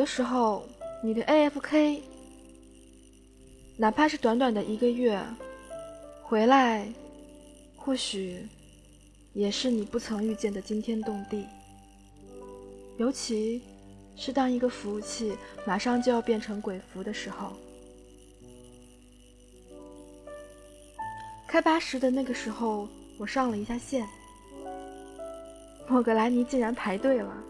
[0.00, 0.66] 有的时候，
[1.02, 2.00] 你的 AFK，
[3.76, 5.22] 哪怕是短短的一个月，
[6.22, 6.88] 回来，
[7.76, 8.48] 或许
[9.34, 11.44] 也是你不曾遇见的惊天动地。
[12.96, 13.60] 尤其
[14.16, 15.36] 是当一个服务器
[15.66, 17.52] 马上就要变成鬼服的时候，
[21.46, 22.88] 开八十的那个时候，
[23.18, 24.08] 我上了一下线，
[25.86, 27.44] 莫格莱尼竟然排队了，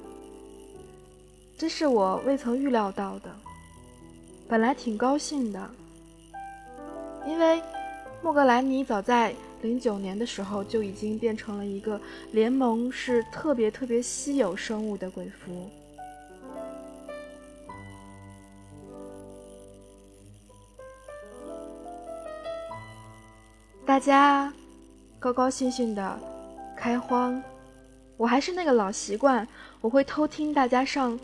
[1.61, 3.30] 这是我未曾预料到的。
[4.48, 5.70] 本来挺高兴的，
[7.26, 7.62] 因为
[8.22, 12.00] 莫格莱尼早在零九年的时候就已经变成了一个
[12.32, 15.68] 联盟是特别特别稀有生物的鬼蝠。
[23.84, 24.50] 大家
[25.18, 26.18] 高高兴兴的
[26.74, 27.42] 开荒，
[28.16, 29.46] 我还是那个老习惯，
[29.82, 31.20] 我会偷听大家上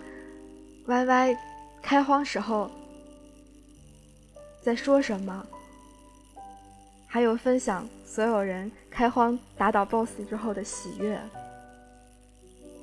[0.86, 1.36] YY
[1.82, 2.70] 开荒时候。
[4.62, 5.46] 在说什么？
[7.06, 11.20] 还有分享所有人开荒打倒 BOSS 之后的喜悦。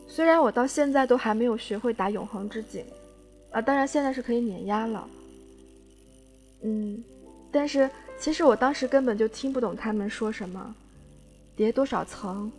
[0.07, 2.85] 虽然我到现在都还没有学会打永恒之井，
[3.51, 5.07] 啊，当然现在是可以碾压了。
[6.61, 7.03] 嗯，
[7.51, 10.73] 但是其实我当时根本就听不懂他们说什么，
[11.55, 12.49] 叠多少层，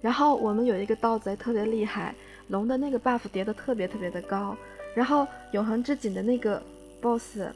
[0.00, 2.14] 然后我们有一个盗贼特别厉害，
[2.48, 4.56] 龙的那个 buff 叠的特别特别的高，
[4.94, 6.62] 然后永恒之井的那个
[7.02, 7.52] BOSS。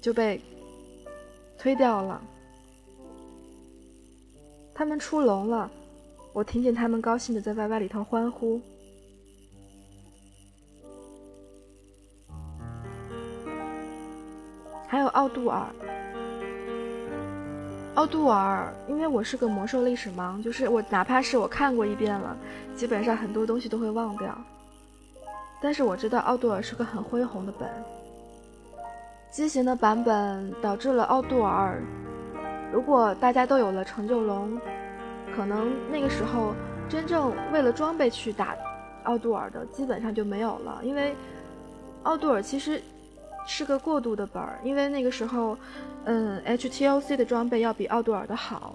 [0.00, 0.40] 就被
[1.58, 2.18] 推掉了。
[4.74, 5.70] 他们出笼了，
[6.32, 8.58] 我听见他们高兴的在 YY 里头欢呼。
[14.86, 15.66] 还有奥杜尔，
[17.94, 22.34] 奥杜尔，因为我是个魔兽历史盲，就是我哪怕是我看过一遍了，
[22.74, 24.34] 基本上很多东西都会忘掉。
[25.62, 27.68] 但是我知道奥杜尔是个很恢宏的本。
[29.30, 31.80] 畸形的版本导致了奥杜尔。
[32.72, 34.58] 如果大家都有了成就龙，
[35.34, 36.54] 可能那个时候
[36.88, 38.56] 真正为了装备去打
[39.04, 41.14] 奥杜尔的基本上就没有了，因为
[42.02, 42.82] 奥杜尔其实
[43.46, 45.56] 是个过渡的本儿，因为那个时候，
[46.04, 48.74] 嗯，HTOC 的装备要比奥杜尔的好。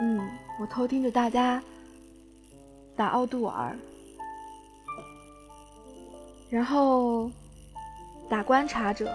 [0.00, 0.20] 嗯，
[0.60, 1.62] 我偷听着大家。
[2.96, 3.74] 打奥杜尔，
[6.50, 7.30] 然后
[8.28, 9.10] 打观察者。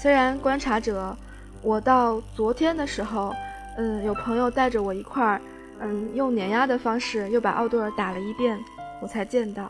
[0.00, 1.16] 虽然观察者，
[1.60, 3.34] 我到昨天的时候，
[3.78, 5.40] 嗯，有朋友带着我一块儿，
[5.80, 8.56] 嗯，用碾压的方式又把奥杜尔打了一遍，
[9.02, 9.68] 我才见到。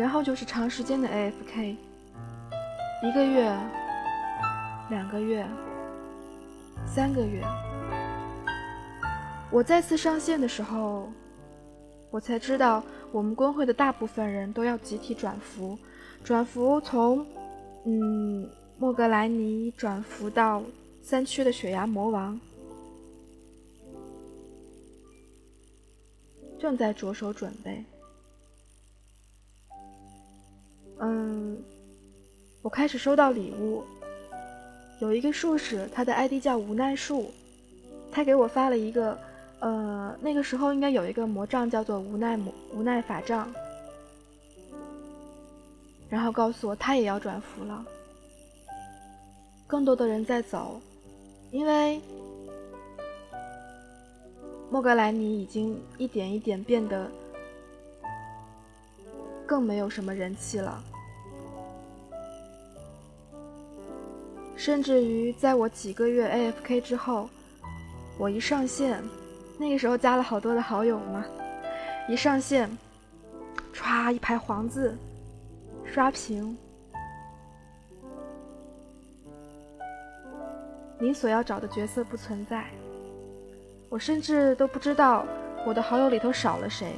[0.00, 1.76] 然后就是长时间的 AFK，
[3.02, 3.54] 一个月。
[4.88, 5.46] 两个月，
[6.84, 7.44] 三个月，
[9.52, 11.08] 我再次上线的时候，
[12.10, 12.82] 我才知道
[13.12, 15.78] 我们公会的大部分人都要集体转服，
[16.24, 17.24] 转服从
[17.84, 20.60] 嗯莫格莱尼转服到
[21.00, 22.40] 三区的血牙魔王，
[26.58, 27.84] 正在着手准备。
[31.00, 31.60] 嗯，
[32.62, 33.82] 我开始收到礼物。
[35.00, 37.32] 有一个术士，他的 ID 叫无奈术，
[38.12, 39.18] 他给我发了一个，
[39.60, 43.50] 呃，那个时候应该有一个魔杖叫做无奈魔无奈法杖，
[46.10, 47.82] 然后告诉我他也要转服了。
[49.66, 50.78] 更多的人在走，
[51.50, 51.98] 因为
[54.70, 57.10] 莫格莱尼已经一点一点变得
[59.46, 60.84] 更没有什么人气了。
[64.60, 67.30] 甚至于在我几个月 AFK 之后，
[68.18, 69.02] 我一上线，
[69.56, 71.24] 那个时候加了好多的好友嘛，
[72.10, 72.68] 一上线，
[73.72, 74.94] 歘一排黄字，
[75.86, 76.54] 刷屏，
[80.98, 82.66] 你所要找的角色不存在，
[83.88, 85.24] 我甚至都不知道
[85.66, 86.92] 我的好友里头少了谁。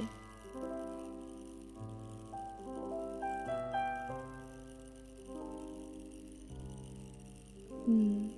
[7.86, 8.30] 嗯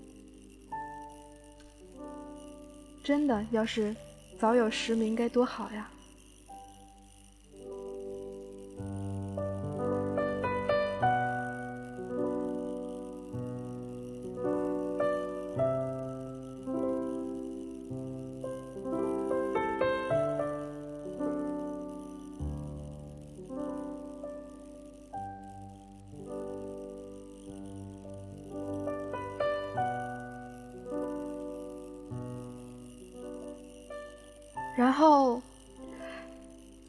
[3.02, 3.94] 真的，要是
[4.38, 5.90] 早有实名该多好呀！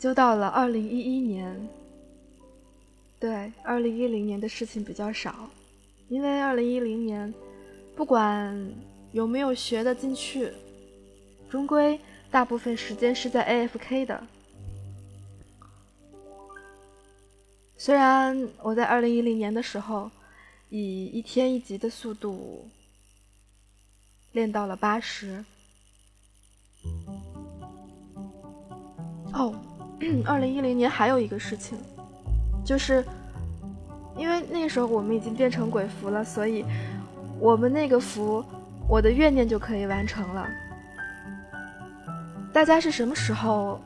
[0.06, 1.68] 就到了二零一一年。
[3.20, 5.49] 对，二零一零年的事情比较少，
[6.10, 7.34] 因为二零一零年，
[7.95, 8.72] 不管
[9.14, 10.53] 有没有学得进去，
[11.49, 11.99] 终归
[12.30, 14.28] 大部分时间是在 AFK 的。
[17.76, 20.12] 虽然我在二零一零年的时候，
[20.70, 22.70] 以一天一级的速度
[24.34, 25.43] 练到了八十。
[29.34, 29.60] 哦，
[30.25, 31.77] 二零一零年还有一个事情，
[32.63, 33.03] 就是
[34.17, 36.65] 因为那时候我们已经变成鬼符了，所以
[37.39, 38.43] 我们那个符，
[38.87, 40.47] 我的怨念就可以完成了。
[42.53, 43.81] 大家是什么时候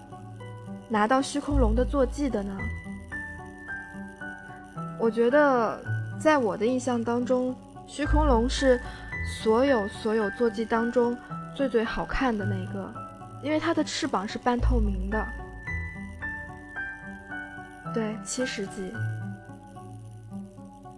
[0.87, 2.57] 拿到虚空龙的坐骑的呢？
[4.99, 5.79] 我觉得，
[6.19, 7.55] 在我的印象当中，
[7.87, 8.79] 虚空龙是
[9.41, 11.17] 所有所有坐骑当中
[11.55, 12.93] 最最好看的那个，
[13.41, 15.25] 因为它的翅膀是半透明的。
[17.93, 18.91] 对，七十级。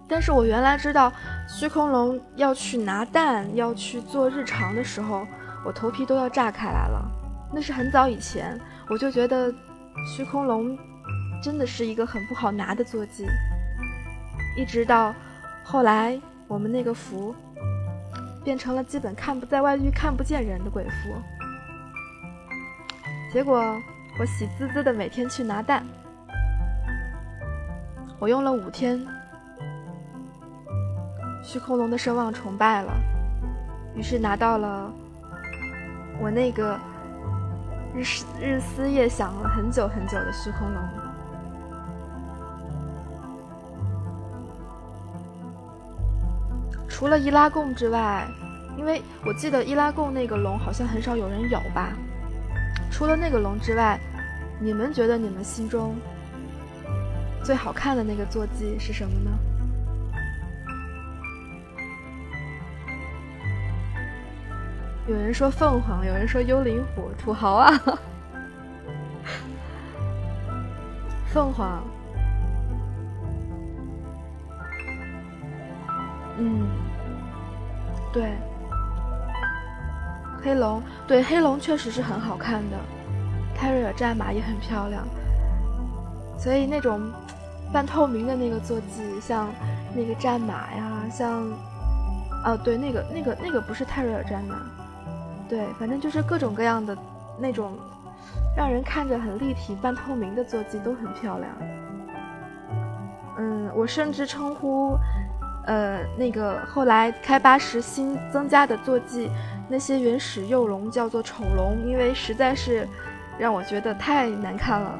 [0.07, 1.11] 但是我原来知道
[1.47, 5.25] 虚空龙要去拿蛋，要去做日常的时候，
[5.65, 7.01] 我头皮都要炸开来了。
[7.53, 9.53] 那是很早以前，我就觉得
[10.05, 10.77] 虚空龙
[11.41, 13.25] 真的是一个很不好拿的坐骑。
[14.57, 15.13] 一直到
[15.63, 17.33] 后来，我们那个符
[18.43, 21.21] 变成了基本看不在外域看不见人的鬼符。
[23.31, 23.57] 结果
[24.19, 25.85] 我喜滋滋的每天去拿蛋，
[28.21, 29.03] 我用了五天，
[31.43, 32.93] 虚空龙的声望崇拜了，
[33.95, 34.93] 于是拿到了
[36.21, 36.79] 我那个。
[37.93, 38.03] 日
[38.39, 40.81] 日思夜想了很久很久的虚空龙，
[46.87, 48.25] 除了伊拉贡之外，
[48.77, 51.91] 因为我记得伊拉贡那个龙好像很少有人有吧。
[52.89, 53.99] 除了那个龙之外，
[54.61, 55.93] 你们觉得你们心中
[57.51, 59.37] 最好看的那个坐骑是什么呢？
[65.05, 67.73] 有人说凤凰，有人说幽灵虎，土豪啊！
[71.27, 71.83] 凤凰，
[76.37, 76.69] 嗯，
[78.13, 78.31] 对，
[80.41, 82.77] 黑龙，对黑龙确实是很好看的，
[83.53, 85.05] 泰瑞尔战马也很漂亮，
[86.37, 87.11] 所以那种
[87.71, 89.49] 半透明的那个坐骑，像
[89.95, 91.43] 那个战马呀，像，
[92.43, 94.55] 哦，对，那个那个那个不是泰瑞尔战马。
[95.47, 96.97] 对，反正就是各种各样的
[97.39, 97.73] 那种，
[98.55, 101.51] 让人看着很立体、半透明的坐骑都很漂亮。
[103.37, 104.97] 嗯，我甚至称呼，
[105.65, 109.29] 呃，那个后来开八时新增加的坐骑，
[109.67, 112.87] 那些原始幼龙叫做丑龙，因为实在是
[113.37, 114.99] 让我觉得太难看了。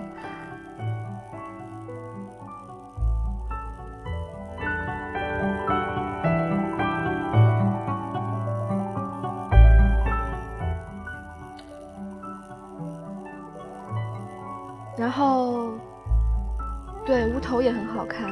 [17.62, 18.30] 也很好看，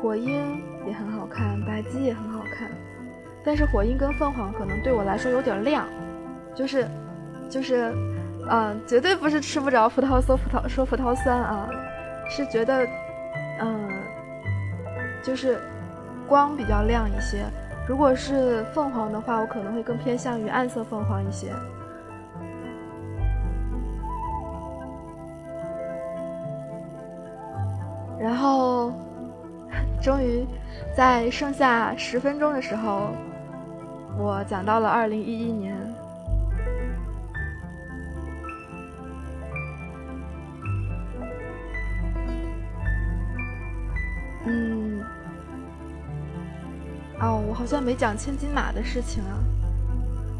[0.00, 2.70] 火鹰也很好看，白鸡也很好看，
[3.44, 5.86] 但是火鹰跟凤凰可能对我来说有点亮，
[6.54, 6.86] 就是，
[7.50, 7.92] 就是，
[8.48, 11.68] 嗯，绝对不是吃不着葡萄说葡萄说葡萄酸啊，
[12.30, 12.86] 是觉得，
[13.60, 13.88] 嗯，
[15.22, 15.58] 就是
[16.26, 17.44] 光比较亮一些。
[17.86, 21.52] 如果是凤凰的话，我可能会更偏向于暗色凤凰一些。
[28.24, 28.90] 然后，
[30.00, 30.46] 终于
[30.96, 33.14] 在剩下十分钟的时候，
[34.16, 35.76] 我讲到了二零一一年。
[44.46, 45.02] 嗯，
[47.20, 49.36] 哦，我好像没讲千金马的事情啊。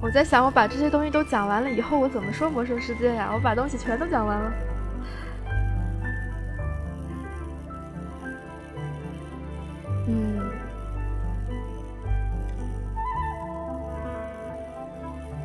[0.01, 3.31] 我在想，我把这些东西都讲完了以后，我怎么说魔兽世界呀？
[3.35, 4.51] 我把东西全都讲完了。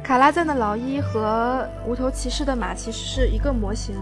[0.09, 3.93] 卡拉赞的老一和无头骑士的马其实是一个模型，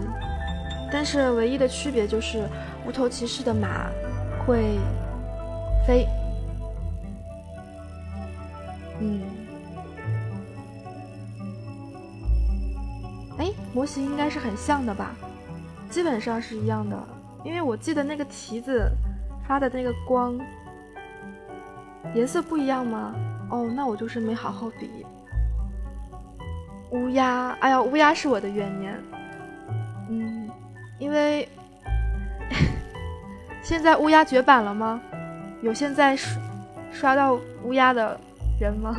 [0.90, 2.48] 但是唯一的区别就是
[2.86, 3.90] 无头骑士的马
[4.38, 4.78] 会
[5.86, 6.06] 飞。
[9.00, 9.20] 嗯，
[13.36, 15.14] 哎，模型应该是很像的吧？
[15.90, 16.98] 基本上是一样的，
[17.44, 18.90] 因为我记得那个蹄子
[19.46, 20.40] 发的那个光
[22.14, 23.14] 颜色不一样吗？
[23.50, 25.04] 哦，那我就是没好好比。
[26.90, 28.94] 乌鸦哎呀乌鸦是我的怨念
[30.08, 30.48] 嗯
[30.98, 31.46] 因为
[33.62, 35.00] 现在乌鸦绝版了吗？
[35.62, 36.40] 有现在刷
[36.92, 38.18] 刷到乌鸦的
[38.60, 38.96] 人吗？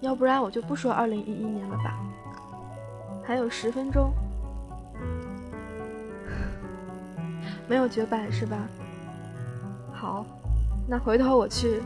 [0.00, 1.98] 要不然我就不说二零一一年了吧。
[3.24, 4.12] 还有十分钟。
[7.68, 8.56] 没有绝版是吧？
[10.00, 10.24] 好，
[10.86, 11.82] 那回头我去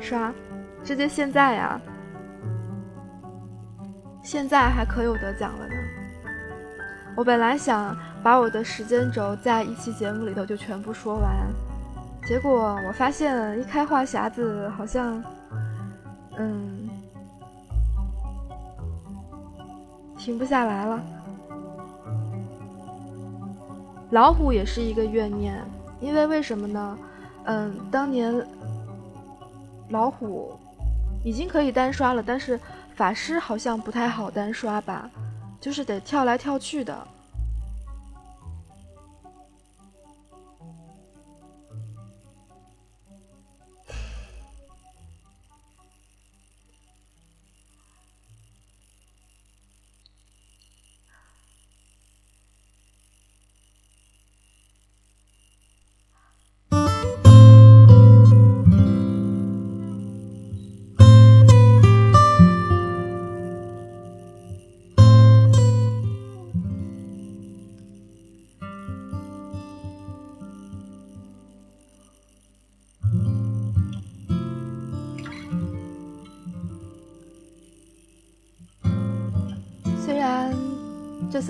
[0.00, 0.32] 刷，
[0.82, 1.78] 直接现在呀，
[4.22, 5.74] 现在还可有得奖了呢。
[7.14, 11.52] 我本来想把我的时间轴在一期节目里头就全部说完，
[12.26, 15.22] 结果我发现一开话匣子好像，
[16.38, 16.88] 嗯。
[20.16, 21.02] 停不下来了。
[24.10, 25.62] 老虎也是一个怨念，
[26.00, 26.98] 因为为什么呢？
[27.44, 28.46] 嗯，当年
[29.88, 30.52] 老虎
[31.24, 32.58] 已经可以单刷了，但是
[32.94, 35.10] 法师好像不太好单刷吧，
[35.60, 37.06] 就是得跳来跳去的。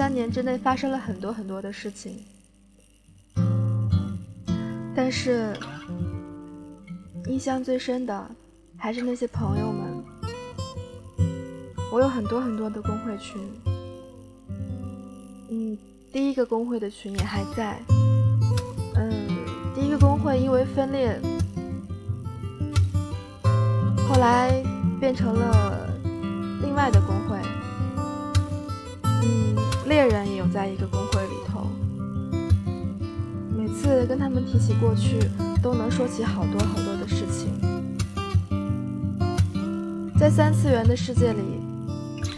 [0.01, 2.25] 三年之内发生了很多很多的事情，
[4.97, 5.55] 但是
[7.27, 8.31] 印象最深的
[8.79, 10.03] 还是那些朋友们。
[11.93, 13.43] 我有很多很多的工会群，
[15.51, 15.77] 嗯，
[16.11, 17.79] 第一个工会的群也还在，
[18.95, 19.13] 嗯，
[19.75, 21.21] 第一个工会因为分裂，
[24.09, 24.65] 后来
[24.99, 25.91] 变成了
[26.63, 27.39] 另外的工会。
[29.91, 31.67] 猎人也有在一个公会里头，
[33.59, 35.19] 每次跟他们提起过去，
[35.61, 37.51] 都能说起好多好多的事情。
[40.17, 41.41] 在三次元的世界里，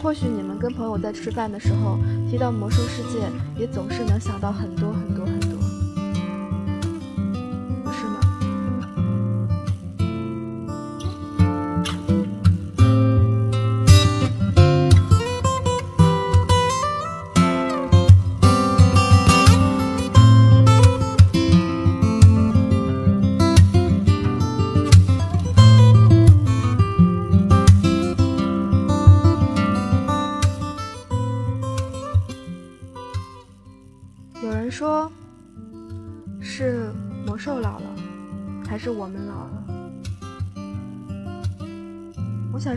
[0.01, 3.19] 或许你们跟朋友在吃饭的时候提到魔兽世界，
[3.55, 5.39] 也总是能想到很多很多很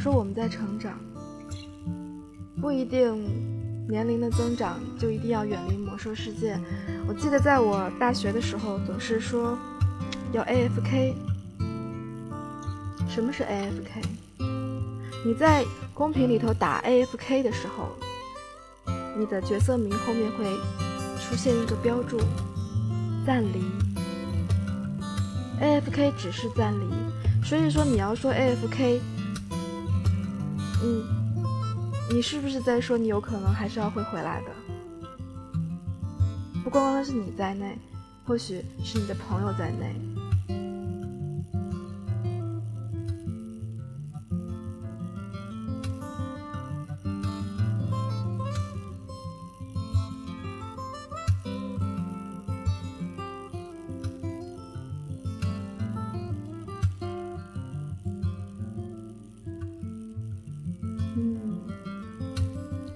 [0.06, 1.00] 说我们在成长，
[2.60, 3.28] 不一定
[3.88, 6.56] 年龄的增长就一定要远离魔兽世界。
[7.08, 9.58] 我记得在我大学的时候，总是说
[10.32, 11.12] 要 AFK。
[13.08, 14.04] 什么是 AFK？
[15.24, 17.88] 你在公屏里头打 AFK 的时候，
[19.18, 20.44] 你的角色名后面会
[21.18, 22.16] 出现一个标注，
[23.26, 23.60] 暂离。
[25.60, 29.00] A F K 只是暂离，所以说你要说 AFK
[32.10, 34.50] 你是不是在说你有可能还是要会回来的？
[36.64, 37.78] 不光光是你在内，
[38.24, 39.94] 或许是你的朋友在内。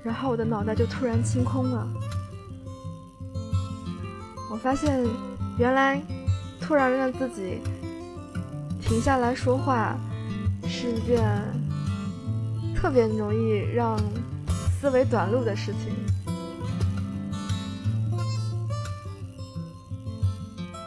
[0.02, 1.86] 然后我的脑袋就突然清空了，
[4.50, 5.06] 我发现
[5.58, 6.00] 原来
[6.60, 7.60] 突然让自己
[8.80, 9.96] 停下来说话
[10.66, 11.22] 是一件
[12.74, 13.98] 特别容易让
[14.80, 15.92] 思维短路的事情。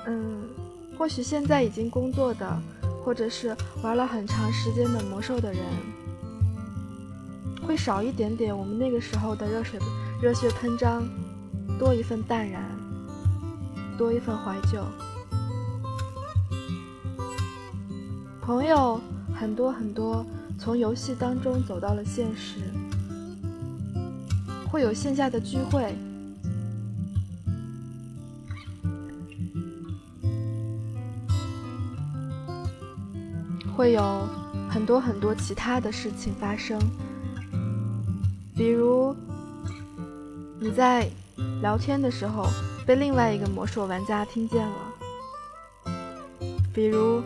[0.07, 0.41] 嗯，
[0.97, 2.61] 或许现在已经工作的，
[3.05, 5.64] 或者是玩了很长时间的魔兽的人。
[7.74, 9.80] 会少一点点我们那个时候的热水、
[10.21, 11.01] 热血喷张，
[11.80, 12.63] 多一份淡然，
[13.97, 14.86] 多一份怀旧。
[18.39, 19.01] 朋友
[19.34, 20.24] 很多很多，
[20.59, 22.59] 从游戏当中走到了现实，
[24.69, 25.95] 会有线下的聚会，
[33.76, 34.28] 会有
[34.69, 36.80] 很多很多其他的事情发生，
[38.56, 39.16] 比如
[40.60, 41.10] 你在
[41.62, 42.45] 聊天的时候
[42.86, 44.93] 被另外一个魔兽玩家听见了，
[46.74, 47.22] 比如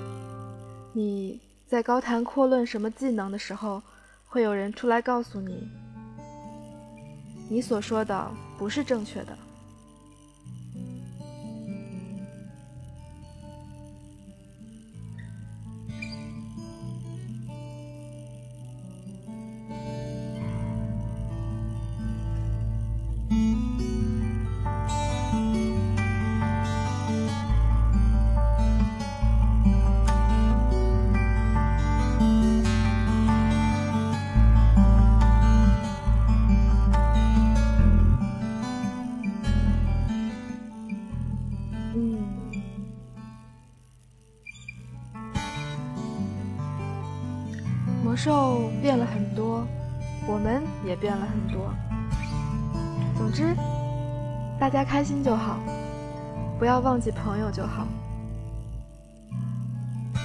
[0.94, 3.82] 你在高谈阔论什么技能的时候，
[4.28, 5.68] 会有人出来告诉你，
[7.50, 9.38] 你所说的不是正确的。
[48.18, 49.64] 兽变了很多，
[50.28, 51.72] 我们也变了很多。
[53.16, 53.56] 总之，
[54.60, 55.60] 大家开心就好，
[56.58, 57.88] 不要忘记朋友就好，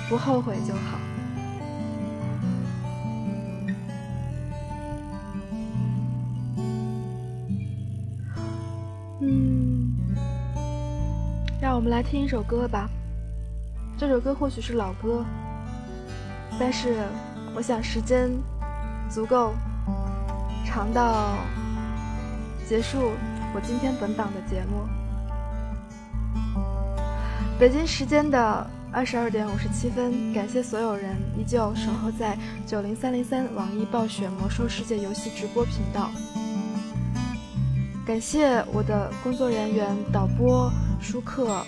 [0.08, 0.98] 不后悔就好。
[9.20, 9.92] 嗯，
[11.60, 12.88] 让我们来听一首歌吧。
[13.98, 15.22] 这首歌或许是老歌，
[16.58, 17.04] 但是。
[17.54, 18.30] 我想时间
[19.10, 19.52] 足够
[20.64, 21.36] 长到
[22.66, 23.12] 结束
[23.54, 24.88] 我今天本档的节目。
[27.58, 32.36] 北京时间的二十二点五十七分，感谢所有人依旧守候在
[32.66, 36.10] 九零三零三网易暴雪魔兽世界游戏直播频道。
[38.06, 41.62] 感谢我的工作人员、导播、舒克、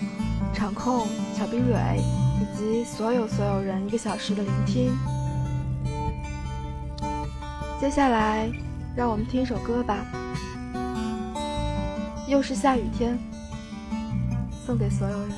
[0.53, 1.07] 场控
[1.37, 1.97] 小冰蕊
[2.41, 4.91] 以及所有所有人一个小时的聆听。
[7.85, 8.49] 接下来，
[8.95, 10.03] 让我们听一首歌吧。
[12.27, 13.15] 又是下雨天，
[14.65, 15.29] 送给所有人。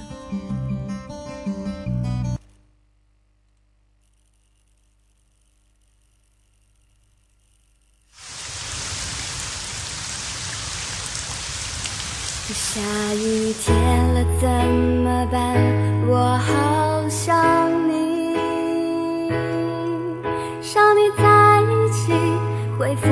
[12.53, 12.79] 下
[13.13, 13.75] 雨天
[14.13, 14.47] 了怎
[15.03, 15.53] 么办？
[16.07, 16.76] 我好
[22.87, 23.09] 回复